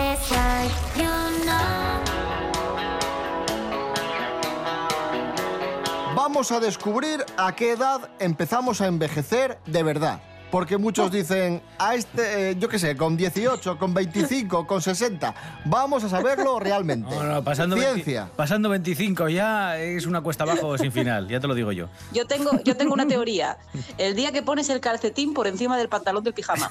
Vamos 6.17 6.51
a 6.51 6.59
descubrir 6.59 7.25
a 7.37 7.55
qué 7.55 7.71
edad 7.71 8.11
empezamos 8.19 8.81
a 8.81 8.89
envejecer 8.89 9.61
de 9.67 9.85
verdad. 9.85 10.21
Porque 10.53 10.77
muchos 10.77 11.11
dicen, 11.11 11.63
a 11.79 11.95
este, 11.95 12.51
eh, 12.51 12.57
yo 12.59 12.69
qué 12.69 12.79
sé, 12.79 12.95
con 12.95 13.17
18, 13.17 13.79
con 13.79 13.95
25, 13.95 14.67
con 14.67 14.83
60. 14.83 15.35
Vamos 15.65 16.05
a 16.05 16.11
saberlo 16.11 16.61
realmente. 16.61 17.09
No, 17.09 17.23
no, 17.23 17.43
pasando, 17.43 17.75
20 17.75 17.95
Ciencia. 17.95 18.29
pasando 18.37 18.69
25 18.69 19.31
ya 19.31 19.79
es 19.79 20.05
una 20.05 20.21
cuesta 20.21 20.45
abajo 20.45 20.77
sin 20.77 20.93
final, 20.93 21.27
ya 21.27 21.41
te 21.41 21.47
lo 21.49 21.55
digo 21.55 21.73
yo. 21.73 21.89
Yo 22.13 22.27
tengo, 22.27 22.51
yo 22.65 22.77
tengo 22.77 22.93
una 22.93 23.07
teoría. 23.07 23.57
El 23.97 24.15
día 24.15 24.31
que 24.31 24.43
pones 24.43 24.69
el 24.69 24.81
calcetín 24.81 25.33
por 25.33 25.47
encima 25.47 25.79
del 25.79 25.89
pantalón 25.89 26.23
del 26.23 26.35
pijama. 26.35 26.71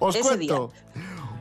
Os 0.00 0.16
Ese 0.16 0.24
cuento. 0.24 0.72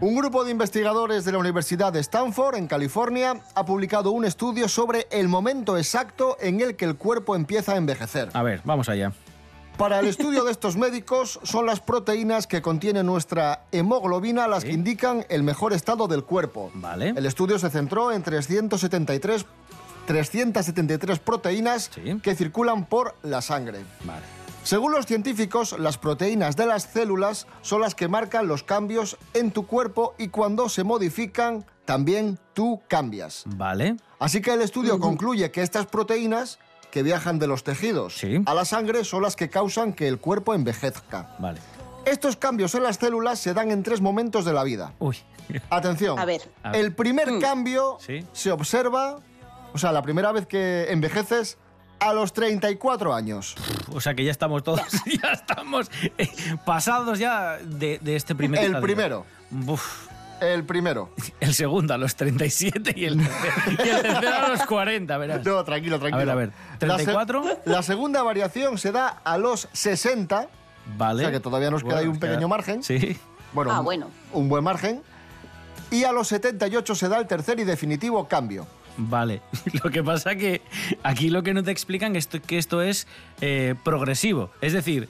Un 0.02 0.16
grupo 0.16 0.44
de 0.44 0.52
investigadores 0.52 1.26
de 1.26 1.32
la 1.32 1.40
Universidad 1.40 1.92
de 1.92 2.00
Stanford, 2.00 2.58
en 2.58 2.68
California, 2.68 3.42
ha 3.56 3.66
publicado 3.66 4.12
un 4.12 4.24
estudio 4.24 4.68
sobre 4.70 5.08
el 5.10 5.28
momento 5.30 5.80
exacto 5.80 6.38
en 6.40 6.62
el 6.62 6.76
que 6.76 6.86
el 6.86 6.96
cuerpo 6.96 7.36
empieza 7.36 7.74
a 7.74 7.78
envejecer. 7.78 8.30
A 8.34 8.44
ver, 8.44 8.62
vamos 8.66 8.88
allá. 8.88 9.14
Para 9.78 10.00
el 10.00 10.08
estudio 10.08 10.44
de 10.44 10.52
estos 10.52 10.78
médicos, 10.78 11.40
son 11.44 11.66
las 11.66 11.80
proteínas 11.80 12.46
que 12.48 12.62
contiene 12.62 13.04
nuestra 13.04 13.66
hemoglobina 13.72 14.48
las 14.48 14.64
que 14.64 14.72
indican 14.72 15.26
el 15.30 15.44
mejor 15.44 15.74
estado 15.74 16.08
del 16.08 16.24
cuerpo. 16.24 16.72
Vale. 16.76 17.10
El 17.10 17.26
estudio 17.26 17.58
se 17.58 17.70
centró 17.72 18.12
en 18.12 18.22
373, 18.22 19.46
373 20.06 21.20
proteínas 21.20 21.90
Sí. 21.94 22.20
que 22.22 22.36
circulan 22.36 22.86
por 22.86 23.16
la 23.24 23.42
sangre. 23.42 23.80
Vale. 24.04 24.22
Según 24.64 24.94
los 24.94 25.06
científicos, 25.08 25.78
las 25.78 25.98
proteínas 25.98 26.56
de 26.56 26.68
las 26.68 26.84
células 26.84 27.48
son 27.64 27.82
las 27.82 27.96
que 27.96 28.08
marcan 28.08 28.48
los 28.48 28.64
cambios 28.64 29.18
en 29.34 29.52
tu 29.52 29.66
cuerpo 29.68 30.14
y 30.18 30.30
cuando 30.30 30.70
se 30.70 30.84
modifican, 30.86 31.66
también 31.84 32.40
tú 32.54 32.80
cambias. 32.88 33.44
Vale. 33.48 33.98
Así 34.20 34.40
que 34.42 34.54
el 34.54 34.62
estudio 34.62 35.00
concluye 35.00 35.52
que 35.52 35.62
estas 35.64 35.86
proteínas 35.88 36.60
que 36.94 37.02
viajan 37.02 37.40
de 37.40 37.48
los 37.48 37.64
tejidos 37.64 38.16
Sí. 38.20 38.40
a 38.46 38.54
la 38.54 38.66
sangre 38.66 39.04
son 39.04 39.24
las 39.24 39.36
que 39.36 39.50
causan 39.50 39.94
que 39.94 40.08
el 40.08 40.20
cuerpo 40.20 40.54
envejezca. 40.54 41.36
Vale. 41.40 41.60
Estos 42.06 42.36
cambios 42.38 42.76
en 42.76 42.84
las 42.84 42.98
células 42.98 43.40
se 43.40 43.56
dan 43.56 43.72
en 43.72 43.82
tres 43.82 44.00
momentos 44.00 44.46
de 44.46 44.54
la 44.54 44.64
vida. 44.64 44.94
Uy. 45.00 45.18
Atención. 45.72 46.20
A 46.20 46.26
ver. 46.26 46.42
El 46.72 46.94
primer 46.94 47.40
cambio 47.40 47.98
Sí. 48.00 48.24
se 48.32 48.52
observa, 48.52 49.22
o 49.74 49.78
sea, 49.80 49.92
la 49.92 50.04
primera 50.04 50.32
vez 50.32 50.46
que 50.46 50.86
envejeces, 50.92 51.58
a 52.00 52.14
los 52.14 52.32
34 52.34 53.12
años. 53.16 53.56
O 53.92 54.00
sea 54.00 54.14
que 54.14 54.24
ya 54.24 54.30
estamos 54.32 54.62
todos, 54.64 54.82
ya 55.24 55.30
estamos 55.32 55.90
eh, 56.20 56.30
pasados 56.64 57.18
ya 57.18 57.58
de, 57.58 57.98
de 58.04 58.16
este 58.16 58.36
primer 58.36 58.60
El 58.60 58.66
estadio. 58.68 58.84
primero. 58.84 59.26
El 60.44 60.64
primero. 60.66 61.10
El 61.40 61.54
segundo 61.54 61.94
a 61.94 61.98
los 61.98 62.16
37 62.16 62.94
y 62.96 63.06
el, 63.06 63.18
tercero- 63.20 63.86
y 63.86 63.90
el 63.90 64.02
tercero 64.02 64.36
a 64.36 64.50
los 64.50 64.62
40, 64.66 65.18
verás. 65.18 65.46
No, 65.46 65.64
tranquilo, 65.64 66.00
tranquilo. 66.00 66.32
A 66.32 66.36
ver, 66.36 66.52
a 66.52 66.52
ver. 66.80 66.88
La 66.88 66.98
se- 67.00 67.06
¿34? 67.14 67.58
La, 67.66 67.82
segunda 67.84 68.22
variación 68.24 68.78
se 68.78 68.92
da 68.92 69.08
a 69.24 69.38
los 69.38 69.68
60. 69.74 70.48
Vale. 70.98 71.24
O 71.24 71.26
sea 71.26 71.32
que 71.32 71.40
todavía 71.40 71.72
nos 71.72 71.84
queda 71.84 72.00
ahí 72.00 72.08
un 72.08 72.20
queda- 72.20 72.32
pequeño 72.32 72.48
margen. 72.48 72.84
Sí. 72.84 73.18
Bueno, 73.54 73.72
Ah, 73.72 73.80
un- 73.80 73.86
bueno. 73.86 74.10
Un 74.34 74.50
buen 74.50 74.64
margen. 74.64 75.02
Y 75.92 76.04
a 76.06 76.12
los 76.12 76.28
78 76.28 76.96
se 76.96 77.08
da 77.08 77.18
el 77.20 77.28
tercer 77.28 77.60
y 77.60 77.64
definitivo 77.64 78.28
cambio. 78.28 78.66
Vale. 78.98 79.42
Lo 79.84 79.90
que 79.90 80.04
pasa 80.04 80.36
que 80.36 80.62
aquí 81.04 81.30
lo 81.30 81.42
que 81.44 81.54
no 81.54 81.64
te 81.64 81.72
explican 81.72 82.16
es 82.16 82.28
que 82.28 82.58
esto 82.58 82.82
es 82.82 83.08
eh, 83.42 83.76
progresivo. 83.84 84.52
Es 84.62 84.74
decir, 84.74 85.08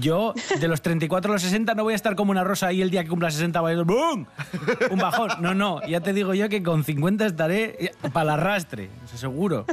yo 0.00 0.34
de 0.60 0.68
los 0.68 0.82
34 0.82 1.30
a 1.30 1.34
los 1.34 1.42
60 1.42 1.74
no 1.74 1.84
voy 1.84 1.92
a 1.92 1.96
estar 1.96 2.14
como 2.16 2.30
una 2.30 2.44
rosa 2.44 2.68
ahí 2.68 2.82
el 2.82 2.90
día 2.90 3.02
que 3.04 3.08
cumpla 3.10 3.30
60 3.30 3.60
va 3.60 3.68
a 3.70 3.72
ir 3.72 3.84
¡bum! 3.84 4.26
Un 4.90 4.98
bajón. 4.98 5.30
No, 5.40 5.54
no. 5.54 5.80
Ya 5.86 6.00
te 6.00 6.12
digo 6.12 6.34
yo 6.34 6.48
que 6.48 6.62
con 6.62 6.84
50 6.84 7.26
estaré 7.26 7.92
para 8.12 8.22
el 8.34 8.40
arrastre. 8.40 8.90
Seguro. 9.14 9.64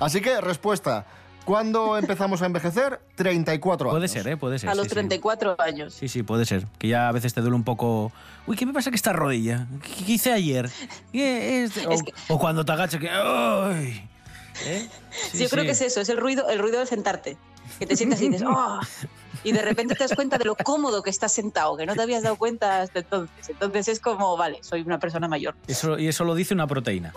Así 0.00 0.20
que, 0.20 0.40
respuesta. 0.40 1.06
¿Cuándo 1.44 1.98
empezamos 1.98 2.40
a 2.42 2.46
envejecer? 2.46 3.00
34 3.16 3.88
años. 3.90 3.96
Puede 3.98 4.06
ser, 4.08 4.28
¿eh? 4.28 4.36
Puede 4.36 4.60
ser. 4.60 4.68
A 4.70 4.74
los 4.76 4.84
sí. 4.86 4.90
34 4.90 5.56
años. 5.60 5.92
Sí, 5.94 6.06
sí, 6.08 6.22
puede 6.22 6.44
ser. 6.46 6.66
Que 6.78 6.86
ya 6.88 7.08
a 7.08 7.12
veces 7.12 7.34
te 7.34 7.40
duele 7.40 7.56
un 7.56 7.64
poco. 7.64 8.12
Uy, 8.46 8.56
¿qué 8.56 8.64
me 8.64 8.72
pasa 8.72 8.90
que 8.90 8.96
esta 8.96 9.12
rodilla? 9.12 9.66
¿Qué, 9.82 10.04
qué 10.04 10.12
hice 10.12 10.32
ayer? 10.32 10.70
¿Qué 11.12 11.64
es? 11.64 11.84
O, 11.84 11.90
Es 11.90 12.02
que- 12.04 12.12
o 12.28 12.38
cuando 12.38 12.64
te 12.64 12.70
agachas 12.72 13.00
que. 13.00 13.10
¡Ay! 13.10 14.08
¿Eh? 14.66 14.88
Sí, 15.32 15.42
yo 15.42 15.48
creo 15.48 15.64
que 15.64 15.70
es 15.70 15.80
eso, 15.80 16.00
es 16.00 16.08
el 16.10 16.18
ruido, 16.18 16.48
el 16.48 16.58
ruido 16.60 16.78
de 16.78 16.86
sentarte. 16.86 17.36
Que 17.78 17.86
te 17.86 17.96
sientas 17.96 18.20
y 18.20 18.28
dices, 18.28 18.46
¡oh! 18.46 18.80
Y 19.44 19.50
de 19.50 19.62
repente 19.62 19.96
te 19.96 20.04
das 20.04 20.14
cuenta 20.14 20.38
de 20.38 20.44
lo 20.44 20.54
cómodo 20.54 21.02
que 21.02 21.10
estás 21.10 21.32
sentado, 21.32 21.76
que 21.76 21.84
no 21.84 21.94
te 21.94 22.02
habías 22.02 22.22
dado 22.22 22.36
cuenta 22.36 22.82
hasta 22.82 23.00
entonces. 23.00 23.48
Entonces 23.48 23.88
es 23.88 23.98
como, 23.98 24.36
vale, 24.36 24.62
soy 24.62 24.82
una 24.82 25.00
persona 25.00 25.26
mayor. 25.26 25.56
Eso, 25.66 25.98
y 25.98 26.06
eso 26.06 26.22
lo 26.22 26.36
dice 26.36 26.54
una 26.54 26.68
proteína. 26.68 27.12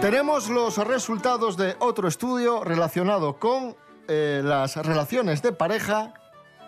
Tenemos 0.00 0.48
los 0.48 0.78
resultados 0.78 1.56
de 1.56 1.76
otro 1.78 2.08
estudio 2.08 2.64
relacionado 2.64 3.38
con 3.38 3.76
eh, 4.08 4.40
las 4.42 4.76
relaciones 4.76 5.42
de 5.42 5.52
pareja 5.52 6.14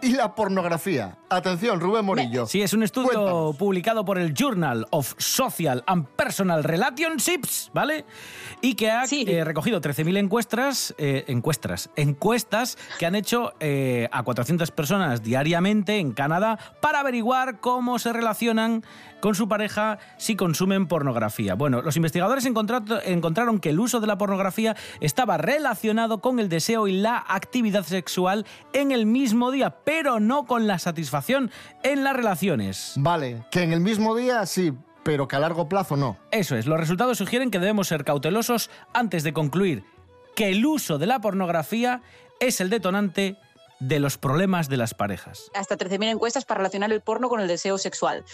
y 0.03 0.13
la 0.13 0.35
pornografía. 0.35 1.17
Atención, 1.37 1.81
Rubén 1.81 2.05
Morillo. 2.05 2.47
Sí, 2.47 2.61
es 2.61 2.73
un 2.75 2.83
estudio 2.83 3.09
Cuéntanos. 3.13 3.57
publicado 3.57 4.05
por 4.05 4.19
el 4.19 4.35
Journal 4.35 4.87
of 4.91 5.15
Social 5.17 5.83
and 5.87 6.07
Personal 6.09 6.63
Relationships, 6.63 7.71
¿vale? 7.73 8.05
Y 8.61 8.75
que 8.75 8.91
ha 8.91 9.07
Sí. 9.07 9.25
eh, 9.27 9.43
recogido 9.45 9.81
13.000 9.81 10.19
encuestas, 10.19 10.95
eh, 10.99 11.25
encuestas, 11.29 11.89
encuestas 11.97 12.77
que 12.99 13.07
han 13.07 13.15
hecho 13.15 13.55
eh, 13.61 14.09
a 14.13 14.23
400 14.25 14.71
personas 14.73 15.23
diariamente 15.23 15.99
en 15.99 16.13
Canadá 16.13 16.59
para 16.83 17.01
averiguar 17.01 17.61
cómo 17.61 17.99
se 17.99 18.13
relacionan 18.13 18.85
con 19.21 19.35
su 19.37 19.49
pareja 19.49 19.99
si 20.19 20.35
consumen 20.37 20.87
pornografía. 20.89 21.55
Bueno, 21.55 21.81
los 21.81 21.97
investigadores 21.97 22.45
encontraron 22.45 23.61
que 23.61 23.71
el 23.71 23.79
uso 23.81 24.01
de 24.01 24.07
la 24.09 24.19
pornografía 24.19 24.77
estaba 25.01 25.39
relacionado 25.39 26.21
con 26.21 26.41
el 26.41 26.49
deseo 26.49 26.89
y 26.89 26.93
la 26.99 27.25
actividad 27.29 27.85
sexual 27.85 28.45
en 28.73 28.91
el 28.91 29.07
mismo 29.07 29.51
día, 29.53 29.77
pero 29.85 30.19
no 30.21 30.45
con 30.45 30.67
la 30.67 30.79
satisfacción 30.81 31.22
en 31.31 32.05
las 32.05 32.15
relaciones. 32.17 32.93
Vale, 32.97 33.45
que 33.51 33.63
en 33.63 33.73
el 33.73 33.81
mismo 33.81 34.15
día 34.17 34.45
sí, 34.47 34.73
pero 35.03 35.27
que 35.29 35.37
a 35.37 35.41
largo 35.41 35.69
plazo 35.69 35.97
no. 35.97 36.17
Eso 36.31 36.57
es, 36.57 36.67
los 36.67 36.79
resultados 36.79 37.19
sugieren 37.19 37.51
que 37.51 37.59
debemos 37.59 37.89
ser 37.89 38.05
cautelosos 38.05 38.71
antes 38.93 39.23
de 39.23 39.33
concluir 39.33 39.85
que 40.37 40.49
el 40.51 40.65
uso 40.65 40.99
de 40.99 41.07
la 41.07 41.21
pornografía 41.21 42.01
es 42.41 42.61
el 42.61 42.71
detonante 42.71 43.37
de 43.81 43.99
los 43.99 44.17
problemas 44.17 44.69
de 44.69 44.77
las 44.77 44.95
parejas. 44.95 45.51
Hasta 45.55 45.77
13.000 45.77 46.13
encuestas 46.13 46.45
para 46.45 46.59
relacionar 46.59 46.93
el 46.93 47.01
porno 47.01 47.29
con 47.29 47.41
el 47.41 47.49
deseo 47.49 47.79
sexual. 47.79 48.25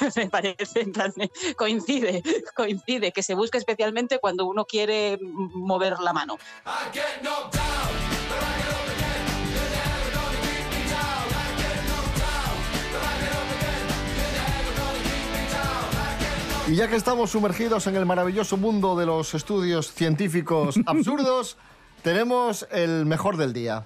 Me 0.16 0.30
parece, 0.30 0.80
en 0.80 0.92
plan, 0.92 1.12
de- 1.14 1.30
coincide, 1.56 2.22
coincide, 2.56 3.12
que 3.12 3.22
se 3.22 3.34
busca 3.34 3.58
especialmente 3.58 4.18
cuando 4.18 4.46
uno 4.46 4.64
quiere 4.64 5.18
mover 5.20 5.98
la 6.00 6.14
mano. 6.14 6.38
Y 16.66 16.76
ya 16.76 16.88
que 16.88 16.96
estamos 16.96 17.30
sumergidos 17.30 17.86
en 17.86 17.96
el 17.96 18.06
maravilloso 18.06 18.56
mundo 18.56 18.96
de 18.96 19.04
los 19.06 19.34
estudios 19.34 19.92
científicos 19.92 20.76
absurdos, 20.86 21.56
tenemos 22.02 22.66
el 22.70 23.04
mejor 23.06 23.36
del 23.36 23.52
día. 23.52 23.84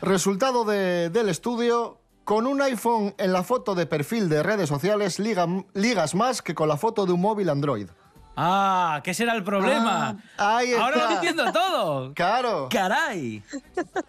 Resultado 0.00 0.64
de- 0.64 1.10
del 1.10 1.28
estudio, 1.28 1.98
con 2.24 2.46
un 2.46 2.62
iPhone 2.62 3.14
en 3.18 3.32
la 3.32 3.42
foto 3.42 3.74
de 3.74 3.84
perfil 3.86 4.28
de 4.30 4.42
redes 4.42 4.68
sociales 4.68 5.18
liga- 5.18 5.46
ligas 5.74 6.14
más 6.14 6.40
que 6.40 6.54
con 6.54 6.68
la 6.68 6.76
foto 6.78 7.04
de 7.04 7.12
un 7.12 7.20
móvil 7.20 7.50
Android. 7.50 7.88
Ah, 8.36 9.00
¿qué 9.04 9.14
será 9.14 9.34
el 9.36 9.44
problema? 9.44 10.16
Ah, 10.38 10.56
ahí 10.56 10.72
Ahora 10.72 10.96
está. 10.96 11.08
lo 11.10 11.14
entiendo 11.16 11.52
todo. 11.52 12.12
Claro. 12.14 12.68
Caray. 12.70 13.42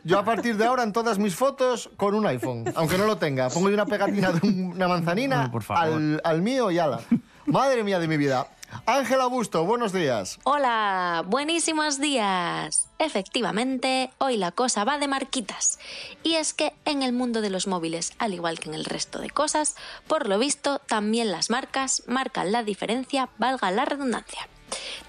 Yo 0.04 0.18
a 0.18 0.24
partir 0.26 0.56
de 0.58 0.66
ahora 0.66 0.82
en 0.84 0.94
todas 0.94 1.20
mis 1.20 1.36
fotos 1.36 1.90
con 1.98 2.16
un 2.16 2.26
iPhone, 2.26 2.64
aunque 2.76 2.98
no 2.98 3.06
lo 3.06 3.18
tenga. 3.18 3.50
Pongo 3.50 3.68
una 3.68 3.86
pegatina 3.86 4.32
de 4.32 4.48
un- 4.48 4.72
una 4.76 4.88
manzanina 4.88 5.44
Ay, 5.44 5.50
por 5.50 5.62
favor. 5.64 5.84
al, 5.84 6.22
al 6.24 6.42
mío 6.42 6.72
y 6.72 6.80
ala. 6.80 7.02
Madre 7.46 7.84
mía 7.84 8.00
de 8.00 8.08
mi 8.08 8.18
vida. 8.18 8.48
Ángela 8.88 9.28
Busto, 9.28 9.66
buenos 9.66 9.94
días. 9.94 10.40
Hola, 10.46 11.24
buenísimos 11.28 12.00
días. 12.00 12.88
Efectivamente, 12.98 14.10
hoy 14.18 14.38
la 14.38 14.52
cosa 14.52 14.84
va 14.84 14.98
de 14.98 15.08
marquitas. 15.08 15.78
Y 16.24 16.36
es 16.36 16.56
que 16.56 16.74
en 16.86 17.04
el 17.04 17.14
mundo 17.14 17.42
de 17.42 17.52
los 17.52 17.68
móviles, 17.68 18.14
al 18.18 18.34
igual 18.34 18.60
que 18.60 18.70
en 18.70 18.76
el 18.76 18.84
resto 18.84 19.20
de 19.20 19.30
cosas, 19.30 19.76
por 20.08 20.28
lo 20.28 20.40
visto 20.40 20.80
también 20.80 21.32
las 21.32 21.52
marcas 21.52 22.02
marcan 22.08 22.52
la 22.52 22.64
diferencia, 22.64 23.30
valga 23.38 23.70
la 23.70 23.86
redundancia. 23.86 24.48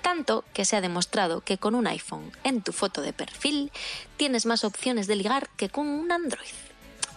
Tanto 0.03 0.45
que 0.53 0.67
se 0.67 0.77
ha 0.77 0.83
demostrado 0.83 1.41
que 1.41 1.57
con 1.57 1.75
un 1.75 1.87
iPhone 1.87 2.33
en 2.45 2.61
tu 2.61 2.73
foto 2.73 3.01
de 3.01 3.15
perfil 3.15 3.73
tienes 4.19 4.45
más 4.45 4.63
opciones 4.63 5.07
de 5.07 5.17
ligar 5.17 5.49
que 5.57 5.71
con 5.71 5.87
un 5.87 6.13
Android. 6.13 6.66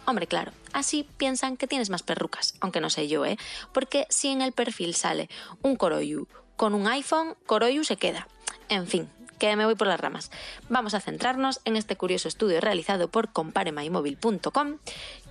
Hombre, 0.09 0.25
claro, 0.25 0.51
así 0.73 1.07
piensan 1.17 1.55
que 1.55 1.67
tienes 1.67 1.91
más 1.91 2.01
perrucas, 2.01 2.55
aunque 2.61 2.81
no 2.81 2.89
sé 2.89 3.07
yo, 3.07 3.27
¿eh? 3.27 3.37
Porque 3.71 4.07
si 4.09 4.29
en 4.29 4.41
el 4.41 4.53
perfil 4.53 4.95
sale 4.95 5.29
un 5.61 5.75
Coroyu 5.75 6.27
con 6.55 6.73
un 6.73 6.87
iPhone, 6.87 7.35
Coroyu 7.45 7.83
se 7.83 7.95
queda. 7.95 8.27
En 8.69 8.87
fin, 8.87 9.07
que 9.37 9.55
me 9.55 9.65
voy 9.65 9.75
por 9.75 9.85
las 9.85 9.99
ramas. 9.99 10.31
Vamos 10.67 10.95
a 10.95 10.99
centrarnos 10.99 11.61
en 11.63 11.75
este 11.75 11.95
curioso 11.95 12.27
estudio 12.27 12.59
realizado 12.59 13.07
por 13.09 13.31
comparemymóvil.com, 13.31 14.79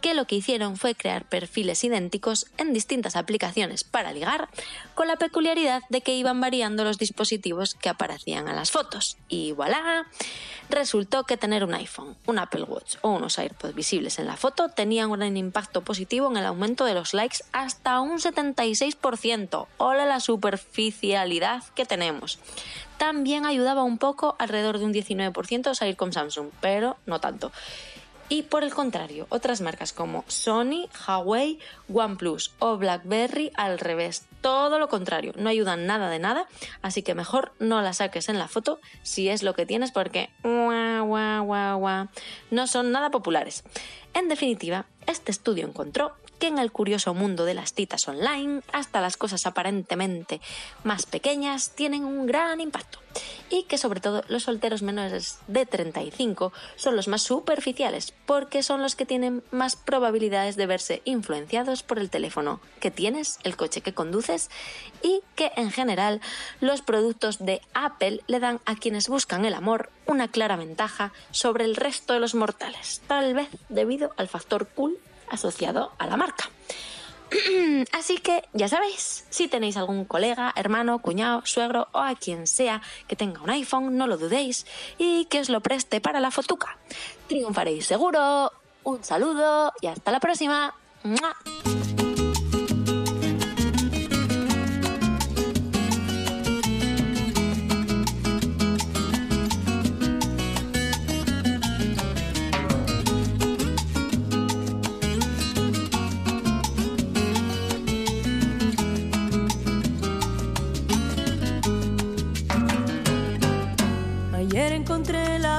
que 0.00 0.14
lo 0.14 0.26
que 0.26 0.37
hicieron 0.37 0.76
fue 0.76 0.94
crear 0.94 1.24
perfiles 1.24 1.82
idénticos 1.84 2.46
en 2.56 2.72
distintas 2.72 3.16
aplicaciones 3.16 3.84
para 3.84 4.12
ligar, 4.12 4.48
con 4.94 5.08
la 5.08 5.16
peculiaridad 5.16 5.82
de 5.88 6.00
que 6.00 6.14
iban 6.14 6.40
variando 6.40 6.84
los 6.84 6.98
dispositivos 6.98 7.74
que 7.74 7.88
aparecían 7.88 8.48
en 8.48 8.56
las 8.56 8.70
fotos. 8.70 9.16
Y 9.28 9.52
voilà, 9.52 10.06
resultó 10.70 11.24
que 11.24 11.37
tener 11.37 11.64
un 11.64 11.74
iPhone, 11.74 12.16
un 12.26 12.38
Apple 12.38 12.64
Watch 12.64 12.96
o 13.02 13.11
unos 13.11 13.38
AirPods 13.38 13.74
visibles 13.74 14.18
en 14.18 14.26
la 14.26 14.37
foto 14.37 14.68
tenían 14.68 15.11
un 15.11 15.37
impacto 15.37 15.82
positivo 15.82 16.30
en 16.30 16.37
el 16.37 16.46
aumento 16.46 16.84
de 16.84 16.94
los 16.94 17.14
likes 17.14 17.38
hasta 17.52 18.00
un 18.00 18.18
76%. 18.18 19.66
Hola 19.78 20.06
la 20.06 20.20
superficialidad 20.20 21.64
que 21.74 21.84
tenemos. 21.84 22.38
También 22.98 23.46
ayudaba 23.46 23.84
un 23.84 23.98
poco, 23.98 24.34
alrededor 24.38 24.78
de 24.78 24.84
un 24.84 24.92
19%, 24.92 25.68
a 25.68 25.74
salir 25.74 25.96
con 25.96 26.12
Samsung, 26.12 26.48
pero 26.61 26.96
no 27.06 27.20
tanto. 27.20 27.52
Y 28.30 28.42
por 28.42 28.62
el 28.62 28.74
contrario, 28.74 29.26
otras 29.30 29.62
marcas 29.62 29.94
como 29.94 30.22
Sony, 30.28 30.86
Huawei, 31.06 31.58
OnePlus 31.92 32.52
o 32.58 32.76
BlackBerry 32.76 33.50
al 33.54 33.78
revés. 33.78 34.26
Todo 34.42 34.78
lo 34.78 34.88
contrario, 34.88 35.32
no 35.36 35.48
ayudan 35.48 35.86
nada 35.86 36.10
de 36.10 36.18
nada, 36.18 36.46
así 36.82 37.02
que 37.02 37.14
mejor 37.14 37.52
no 37.58 37.80
la 37.80 37.94
saques 37.94 38.28
en 38.28 38.38
la 38.38 38.46
foto 38.46 38.80
si 39.02 39.30
es 39.30 39.42
lo 39.42 39.54
que 39.54 39.64
tienes 39.64 39.92
porque 39.92 40.28
no 40.42 41.16
son 42.66 42.92
nada 42.92 43.10
populares. 43.10 43.64
En 44.12 44.28
definitiva, 44.28 44.84
este 45.06 45.30
estudio 45.30 45.66
encontró 45.66 46.12
que 46.38 46.48
en 46.48 46.59
el 46.59 46.72
curioso 46.72 47.14
mundo 47.14 47.44
de 47.44 47.55
las 47.55 47.74
citas 47.74 48.07
online, 48.09 48.62
hasta 48.72 49.01
las 49.01 49.16
cosas 49.16 49.46
aparentemente 49.46 50.40
más 50.85 51.07
pequeñas 51.07 51.70
tienen 51.70 52.05
un 52.05 52.27
gran 52.27 52.61
impacto. 52.61 53.01
Y 53.51 53.64
que 53.64 53.79
sobre 53.79 54.01
todo 54.01 54.22
los 54.29 54.44
solteros 54.44 54.83
menores 54.83 55.38
de 55.48 55.66
35 55.66 56.53
son 56.77 56.94
los 56.94 57.09
más 57.09 57.22
superficiales, 57.22 58.12
porque 58.27 58.62
son 58.62 58.83
los 58.83 58.94
que 58.94 59.07
tienen 59.07 59.42
más 59.51 59.74
probabilidades 59.77 60.57
de 60.57 60.66
verse 60.66 61.03
influenciados 61.05 61.83
por 61.83 61.98
el 61.98 62.11
teléfono 62.11 62.61
que 62.81 62.90
tienes, 62.90 63.38
el 63.42 63.57
coche 63.57 63.81
que 63.81 63.94
conduces, 63.94 64.51
y 65.03 65.22
que 65.35 65.53
en 65.57 65.70
general 65.70 66.20
los 66.61 66.83
productos 66.83 67.38
de 67.38 67.61
Apple 67.74 68.22
le 68.27 68.40
dan 68.40 68.61
a 68.66 68.77
quienes 68.77 69.09
buscan 69.09 69.44
el 69.44 69.55
amor 69.55 69.90
una 70.07 70.29
clara 70.29 70.57
ventaja 70.57 71.12
sobre 71.31 71.64
el 71.64 71.77
resto 71.77 72.12
de 72.12 72.20
los 72.20 72.35
mortales, 72.35 73.03
tal 73.07 73.35
vez 73.35 73.48
debido 73.68 74.12
al 74.16 74.29
factor 74.29 74.68
cool 74.68 74.98
asociado 75.30 75.92
a 75.98 76.06
la 76.06 76.16
marca. 76.16 76.50
Así 77.92 78.18
que 78.18 78.44
ya 78.52 78.68
sabéis, 78.68 79.26
si 79.30 79.48
tenéis 79.48 79.76
algún 79.76 80.04
colega, 80.04 80.52
hermano, 80.56 81.00
cuñado, 81.00 81.42
suegro 81.44 81.88
o 81.92 81.98
a 81.98 82.14
quien 82.14 82.46
sea 82.46 82.80
que 83.06 83.16
tenga 83.16 83.42
un 83.42 83.50
iPhone, 83.50 83.96
no 83.96 84.06
lo 84.06 84.16
dudéis 84.16 84.66
y 84.98 85.26
que 85.26 85.40
os 85.40 85.48
lo 85.48 85.60
preste 85.60 86.00
para 86.00 86.20
la 86.20 86.30
fotuca. 86.30 86.78
Triunfaréis 87.28 87.86
seguro. 87.86 88.52
Un 88.84 89.04
saludo 89.04 89.72
y 89.82 89.88
hasta 89.88 90.10
la 90.10 90.20
próxima. 90.20 90.74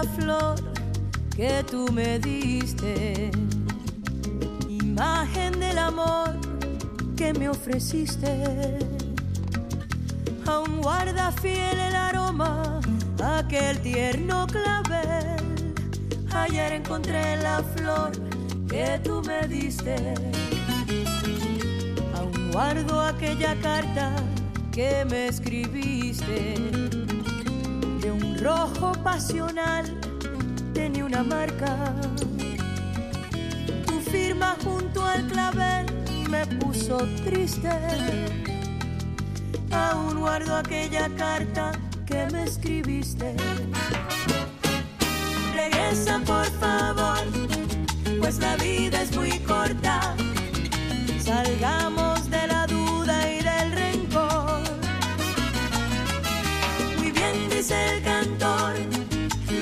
Flor 0.04 0.56
que 1.36 1.64
tú 1.70 1.92
me 1.92 2.20
diste, 2.20 3.32
imagen 4.68 5.60
del 5.60 5.78
amor 5.78 6.36
que 7.16 7.34
me 7.34 7.50
ofreciste. 7.50 8.80
Aún 10.46 10.82
guarda 10.82 11.32
fiel 11.32 11.80
el 11.80 11.96
aroma, 11.96 12.80
aquel 13.24 13.80
tierno 13.80 14.48
clavel. 14.48 15.44
Ayer 16.32 16.74
encontré 16.74 17.38
la 17.38 17.64
flor 17.76 18.12
que 18.68 19.00
tú 19.04 19.22
me 19.26 19.48
diste. 19.48 19.96
Aún 22.16 22.52
guardo 22.52 23.02
aquella 23.02 23.56
carta 23.62 24.12
que 24.72 25.06
me 25.10 25.28
escribiste 25.28 26.89
de 28.02 28.12
un 28.12 28.38
rojo 28.38 28.94
pasional 29.04 29.86
tenía 30.74 31.06
una 31.06 31.24
marca. 31.24 31.94
Tu 33.86 34.00
firma 34.12 34.56
junto 34.64 35.06
al 35.06 35.28
clavel 35.28 35.86
me 36.30 36.46
puso 36.58 36.98
triste. 37.26 37.70
Aún 39.72 40.20
guardo 40.20 40.56
aquella 40.56 41.10
carta 41.16 41.72
que 42.06 42.28
me 42.32 42.44
escribiste. 42.44 43.36
Regresa 45.54 46.20
por 46.26 46.46
favor, 46.60 47.24
pues 48.20 48.40
la 48.40 48.56
vida 48.58 49.02
es 49.02 49.16
muy 49.16 49.40
corta. 49.40 50.16
salgamos 51.24 52.09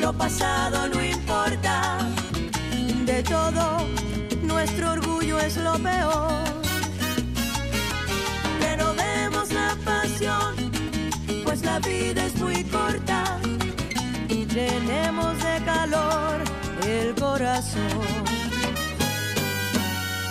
lo 0.08 0.14
pasado 0.14 0.88
no 0.88 1.04
importa, 1.04 1.98
de 3.04 3.22
todo 3.24 3.86
nuestro 4.42 4.92
orgullo 4.94 5.38
es 5.38 5.58
lo 5.58 5.74
peor. 5.80 6.44
Renovemos 8.62 9.52
la 9.52 9.76
pasión, 9.84 10.72
pues 11.44 11.62
la 11.62 11.80
vida 11.80 12.26
es 12.26 12.36
muy 12.40 12.64
corta 12.64 13.38
y 14.30 14.46
llenemos 14.46 15.36
de 15.44 15.66
calor 15.66 16.38
el 16.88 17.14
corazón. 17.16 18.08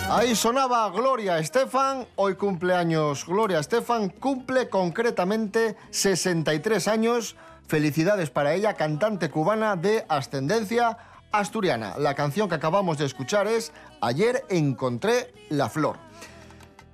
Ahí 0.09 0.35
sonaba 0.35 0.89
Gloria 0.89 1.37
Estefan, 1.37 2.07
hoy 2.15 2.33
cumpleaños 2.33 3.27
Gloria 3.27 3.59
Estefan, 3.59 4.09
cumple 4.09 4.69
concretamente 4.69 5.75
63 5.91 6.87
años. 6.87 7.35
Felicidades 7.67 8.29
para 8.29 8.53
ella, 8.53 8.75
cantante 8.75 9.29
cubana 9.29 9.75
de 9.75 10.05
ascendencia 10.07 10.97
asturiana. 11.31 11.95
La 11.97 12.15
canción 12.15 12.47
que 12.47 12.55
acabamos 12.55 12.97
de 12.97 13.05
escuchar 13.05 13.47
es 13.47 13.73
Ayer 14.01 14.45
encontré 14.49 15.33
la 15.49 15.69
flor. 15.69 15.97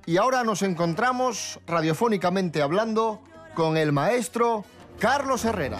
Y 0.06 0.18
ahora 0.18 0.44
nos 0.44 0.64
encontramos, 0.64 1.60
radiofónicamente 1.68 2.62
hablando, 2.62 3.22
con 3.54 3.78
el 3.78 3.92
maestro 3.92 4.66
Carlos 5.00 5.46
Herrera. 5.46 5.80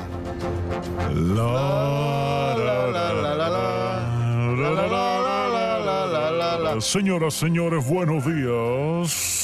Señoras, 6.80 7.34
señores, 7.34 7.88
buenos 7.88 8.26
días. 8.26 9.44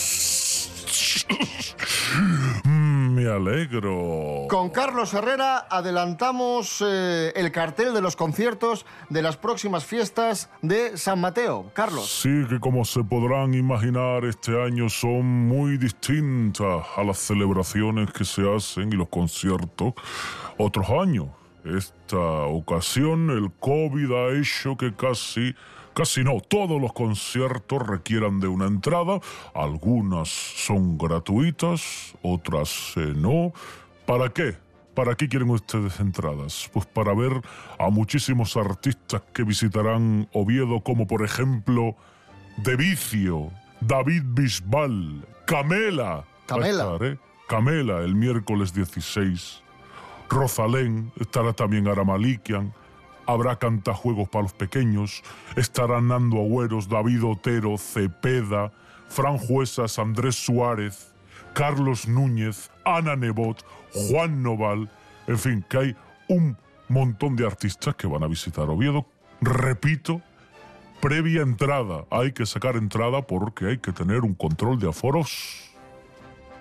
Me 3.20 3.28
alegro. 3.28 4.48
Con 4.50 4.70
Carlos 4.70 5.14
Herrera 5.14 5.68
adelantamos 5.70 6.82
eh, 6.88 7.34
el 7.36 7.52
cartel 7.52 7.94
de 7.94 8.00
los 8.00 8.16
conciertos 8.16 8.86
de 9.10 9.22
las 9.22 9.36
próximas 9.36 9.84
fiestas 9.84 10.50
de 10.62 10.98
San 10.98 11.20
Mateo. 11.20 11.70
Carlos. 11.74 12.10
Sí, 12.22 12.46
que 12.48 12.62
como 12.62 12.86
se 12.86 13.04
podrán 13.04 13.54
imaginar, 13.54 14.24
este 14.24 14.64
año 14.64 14.88
son 14.88 15.26
muy 15.26 15.78
distintas 15.78 16.86
a 16.96 17.04
las 17.04 17.18
celebraciones 17.18 18.10
que 18.14 18.24
se 18.24 18.42
hacen 18.50 18.94
y 18.94 18.96
los 18.96 19.10
conciertos 19.10 19.96
otros 20.58 20.90
años. 20.90 21.28
Esta 21.66 22.46
ocasión 22.46 23.32
el 23.32 23.52
COVID 23.60 24.12
ha 24.14 24.40
hecho 24.40 24.78
que 24.78 24.96
casi, 24.96 25.54
casi 26.00 26.24
no, 26.24 26.40
todos 26.40 26.80
los 26.80 26.94
conciertos 26.94 27.86
requieran 27.86 28.40
de 28.40 28.48
una 28.48 28.68
entrada. 28.68 29.20
Algunas 29.54 30.30
son 30.30 30.98
gratuitas, 30.98 32.16
otras 32.22 32.94
eh, 32.96 33.12
no. 33.18 33.52
¿Para 34.06 34.30
qué? 34.30 34.56
¿Para 34.94 35.16
qué 35.16 35.28
quieren 35.28 35.50
ustedes 35.50 36.00
entradas? 36.00 36.70
Pues 36.72 36.86
para 36.86 37.14
ver 37.14 37.42
a 37.78 37.90
muchísimos 37.90 38.56
artistas 38.56 39.24
que 39.34 39.44
visitarán 39.44 40.30
Oviedo, 40.32 40.80
como 40.80 41.06
por 41.06 41.22
ejemplo 41.22 41.98
De 42.56 42.78
Vicio, 42.78 43.52
David 43.82 44.24
Bisbal, 44.28 45.28
Camela. 45.46 46.24
Camela. 46.46 46.94
Estar, 46.94 47.04
¿eh? 47.10 47.18
Camela 47.50 48.00
el 48.00 48.16
miércoles 48.16 48.74
16. 48.74 49.64
Rosalén, 50.30 51.12
estará 51.20 51.52
también 51.52 51.90
Aramalikian, 51.90 52.74
habrá 53.32 53.58
cantajuegos 53.58 54.28
para 54.30 54.44
los 54.44 54.54
pequeños, 54.54 55.24
estarán 55.56 56.08
Nando 56.10 56.38
Agüeros, 56.38 56.89
David 56.89 57.24
Otero, 57.24 57.78
Cepeda, 57.78 58.72
Fran 59.08 59.38
Juesas, 59.38 60.00
Andrés 60.00 60.36
Suárez, 60.36 61.13
Carlos 61.54 62.08
Núñez, 62.08 62.70
Ana 62.86 63.15
Nebot, 63.15 63.63
Juan 63.94 64.42
Noval, 64.44 64.89
en 65.28 65.38
fin, 65.38 65.65
que 65.70 65.78
hay 65.78 65.96
un 66.28 66.58
montón 66.88 67.36
de 67.36 67.46
artistas 67.46 67.96
que 67.96 68.08
van 68.08 68.24
a 68.24 68.28
visitar 68.28 68.70
Oviedo. 68.70 69.06
Repito, 69.42 70.22
previa 71.02 71.42
entrada, 71.42 72.06
hay 72.12 72.32
que 72.34 72.46
sacar 72.46 72.76
entrada 72.76 73.22
porque 73.22 73.65
hay 73.68 73.78
que 73.78 73.92
tener 73.92 74.22
un 74.22 74.34
control 74.34 74.80
de 74.80 74.89
aforos 74.89 75.70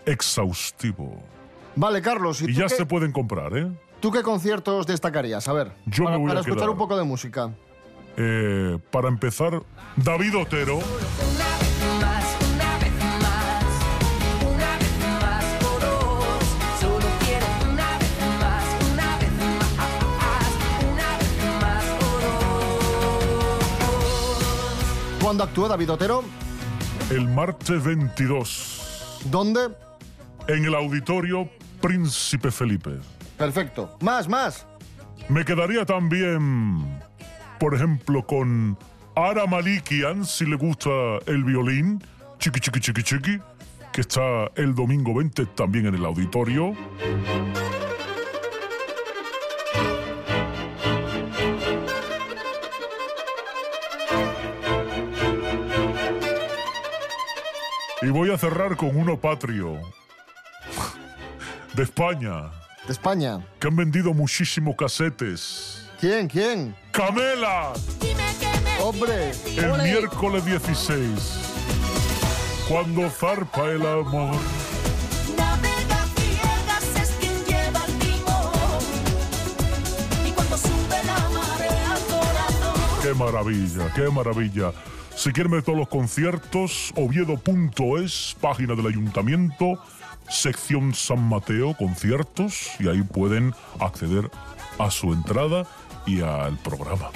exhaustivo. 0.06 1.22
Vale, 1.76 2.00
Carlos. 2.02 2.42
¿y, 2.42 2.52
ya 2.54 2.64
qué- 2.66 2.74
se 2.76 2.86
pueden 2.86 3.12
comprar, 3.12 3.56
¿eh? 3.56 3.70
¿Tú 4.00 4.10
qué 4.12 4.22
conciertos 4.22 4.86
destacarías? 4.86 5.48
A 5.48 5.52
ver, 5.52 5.72
Yo 5.86 6.04
para, 6.04 6.16
me 6.16 6.22
voy 6.22 6.28
para 6.28 6.40
a 6.40 6.42
escuchar 6.42 6.58
quedar. 6.58 6.70
un 6.70 6.78
poco 6.78 6.96
de 6.96 7.04
música. 7.04 7.50
Eh, 8.16 8.78
para 8.90 9.08
empezar, 9.08 9.62
David 9.96 10.36
Otero. 10.38 10.80
¿Cuándo 25.22 25.44
actuó 25.44 25.68
David 25.68 25.90
Otero? 25.92 26.24
El 27.10 27.28
martes 27.28 27.84
22. 27.84 29.20
¿Dónde? 29.30 29.68
En 30.46 30.64
el 30.64 30.74
auditorio 30.74 31.48
Príncipe 31.80 32.50
Felipe. 32.50 32.92
Perfecto. 33.38 33.96
Más, 34.00 34.28
más. 34.28 34.66
Me 35.28 35.44
quedaría 35.44 35.84
también, 35.84 37.00
por 37.60 37.74
ejemplo, 37.74 38.26
con 38.26 38.76
Ara 39.14 39.46
Malikian, 39.46 40.24
si 40.24 40.44
le 40.44 40.56
gusta 40.56 40.90
el 41.26 41.44
violín, 41.44 42.02
chiqui 42.38 42.60
chiqui 42.60 42.80
chiqui 42.80 43.02
chiqui, 43.02 43.40
que 43.92 44.00
está 44.00 44.50
el 44.56 44.74
domingo 44.74 45.14
20 45.14 45.46
también 45.46 45.86
en 45.86 45.94
el 45.94 46.04
auditorio. 46.04 46.74
Y 58.00 58.10
voy 58.10 58.30
a 58.30 58.38
cerrar 58.38 58.76
con 58.76 58.96
uno 58.96 59.20
patrio. 59.20 59.80
De 61.74 61.82
España. 61.82 62.50
De 62.88 62.92
España. 62.94 63.46
Que 63.60 63.68
han 63.68 63.76
vendido 63.76 64.14
muchísimos 64.14 64.74
casetes. 64.74 65.86
¿Quién? 66.00 66.26
¿Quién? 66.26 66.74
¡Camela! 66.90 67.74
¡Hombre! 68.80 69.32
El 69.58 69.72
ole. 69.72 69.84
miércoles 69.84 70.42
16. 70.46 71.04
Cuando 72.66 73.10
zarpa 73.10 73.66
el 73.66 73.82
amor. 73.82 74.34
¡Qué 83.02 83.12
maravilla! 83.14 83.92
¡Qué 83.94 84.08
maravilla! 84.10 84.72
Si 85.14 85.32
quieren 85.32 85.52
ver 85.52 85.62
todos 85.62 85.76
los 85.78 85.88
conciertos, 85.88 86.94
oviedo.es, 86.96 88.36
página 88.40 88.74
del 88.74 88.86
ayuntamiento, 88.86 89.78
sección 90.28 90.94
San 90.94 91.28
Mateo, 91.28 91.74
conciertos, 91.74 92.70
y 92.78 92.88
ahí 92.88 93.02
pueden 93.02 93.54
acceder 93.80 94.30
a 94.78 94.90
su 94.90 95.12
entrada 95.12 95.66
y 96.06 96.20
al 96.20 96.56
programa. 96.58 97.10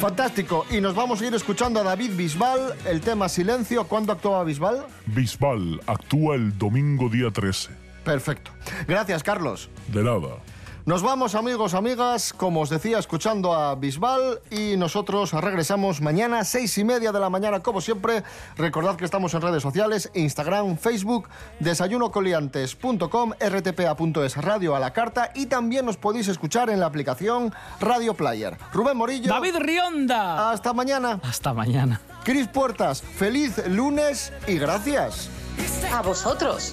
Fantástico. 0.00 0.64
Y 0.70 0.80
nos 0.80 0.94
vamos 0.94 1.20
a 1.20 1.26
ir 1.26 1.34
escuchando 1.34 1.80
a 1.80 1.82
David 1.82 2.12
Bisbal, 2.14 2.74
el 2.86 3.00
tema 3.00 3.28
Silencio. 3.28 3.84
¿Cuándo 3.84 4.12
actuaba 4.12 4.44
Bisbal? 4.44 4.86
Bisbal 5.06 5.80
actúa 5.86 6.36
el 6.36 6.56
domingo 6.56 7.08
día 7.08 7.32
13. 7.32 7.70
Perfecto. 8.04 8.52
Gracias, 8.86 9.24
Carlos. 9.24 9.68
De 9.88 10.04
nada. 10.04 10.38
Nos 10.86 11.02
vamos, 11.02 11.34
amigos, 11.34 11.74
amigas, 11.74 12.32
como 12.32 12.62
os 12.62 12.70
decía, 12.70 12.98
escuchando 12.98 13.52
a 13.54 13.74
Bisbal 13.74 14.40
y 14.50 14.76
nosotros 14.76 15.32
regresamos 15.32 16.00
mañana, 16.00 16.44
seis 16.44 16.78
y 16.78 16.84
media 16.84 17.12
de 17.12 17.20
la 17.20 17.28
mañana, 17.28 17.60
como 17.60 17.80
siempre. 17.80 18.22
Recordad 18.56 18.96
que 18.96 19.04
estamos 19.04 19.34
en 19.34 19.42
redes 19.42 19.62
sociales, 19.62 20.10
Instagram, 20.14 20.78
Facebook, 20.78 21.28
desayunocoliantes.com, 21.60 23.32
rtpa.es, 23.38 24.36
radio 24.36 24.74
a 24.74 24.80
la 24.80 24.92
carta 24.92 25.30
y 25.34 25.46
también 25.46 25.84
nos 25.84 25.98
podéis 25.98 26.28
escuchar 26.28 26.70
en 26.70 26.80
la 26.80 26.86
aplicación 26.86 27.52
Radio 27.80 28.14
Player. 28.14 28.56
Rubén 28.72 28.96
Morillo. 28.96 29.30
David 29.30 29.56
Rionda. 29.58 30.50
Hasta 30.50 30.72
mañana. 30.72 31.20
Hasta 31.22 31.52
mañana. 31.52 32.00
Cris 32.24 32.48
Puertas, 32.48 33.02
feliz 33.02 33.58
lunes 33.68 34.32
y 34.46 34.58
gracias. 34.58 35.28
A 35.92 36.02
vosotros. 36.02 36.72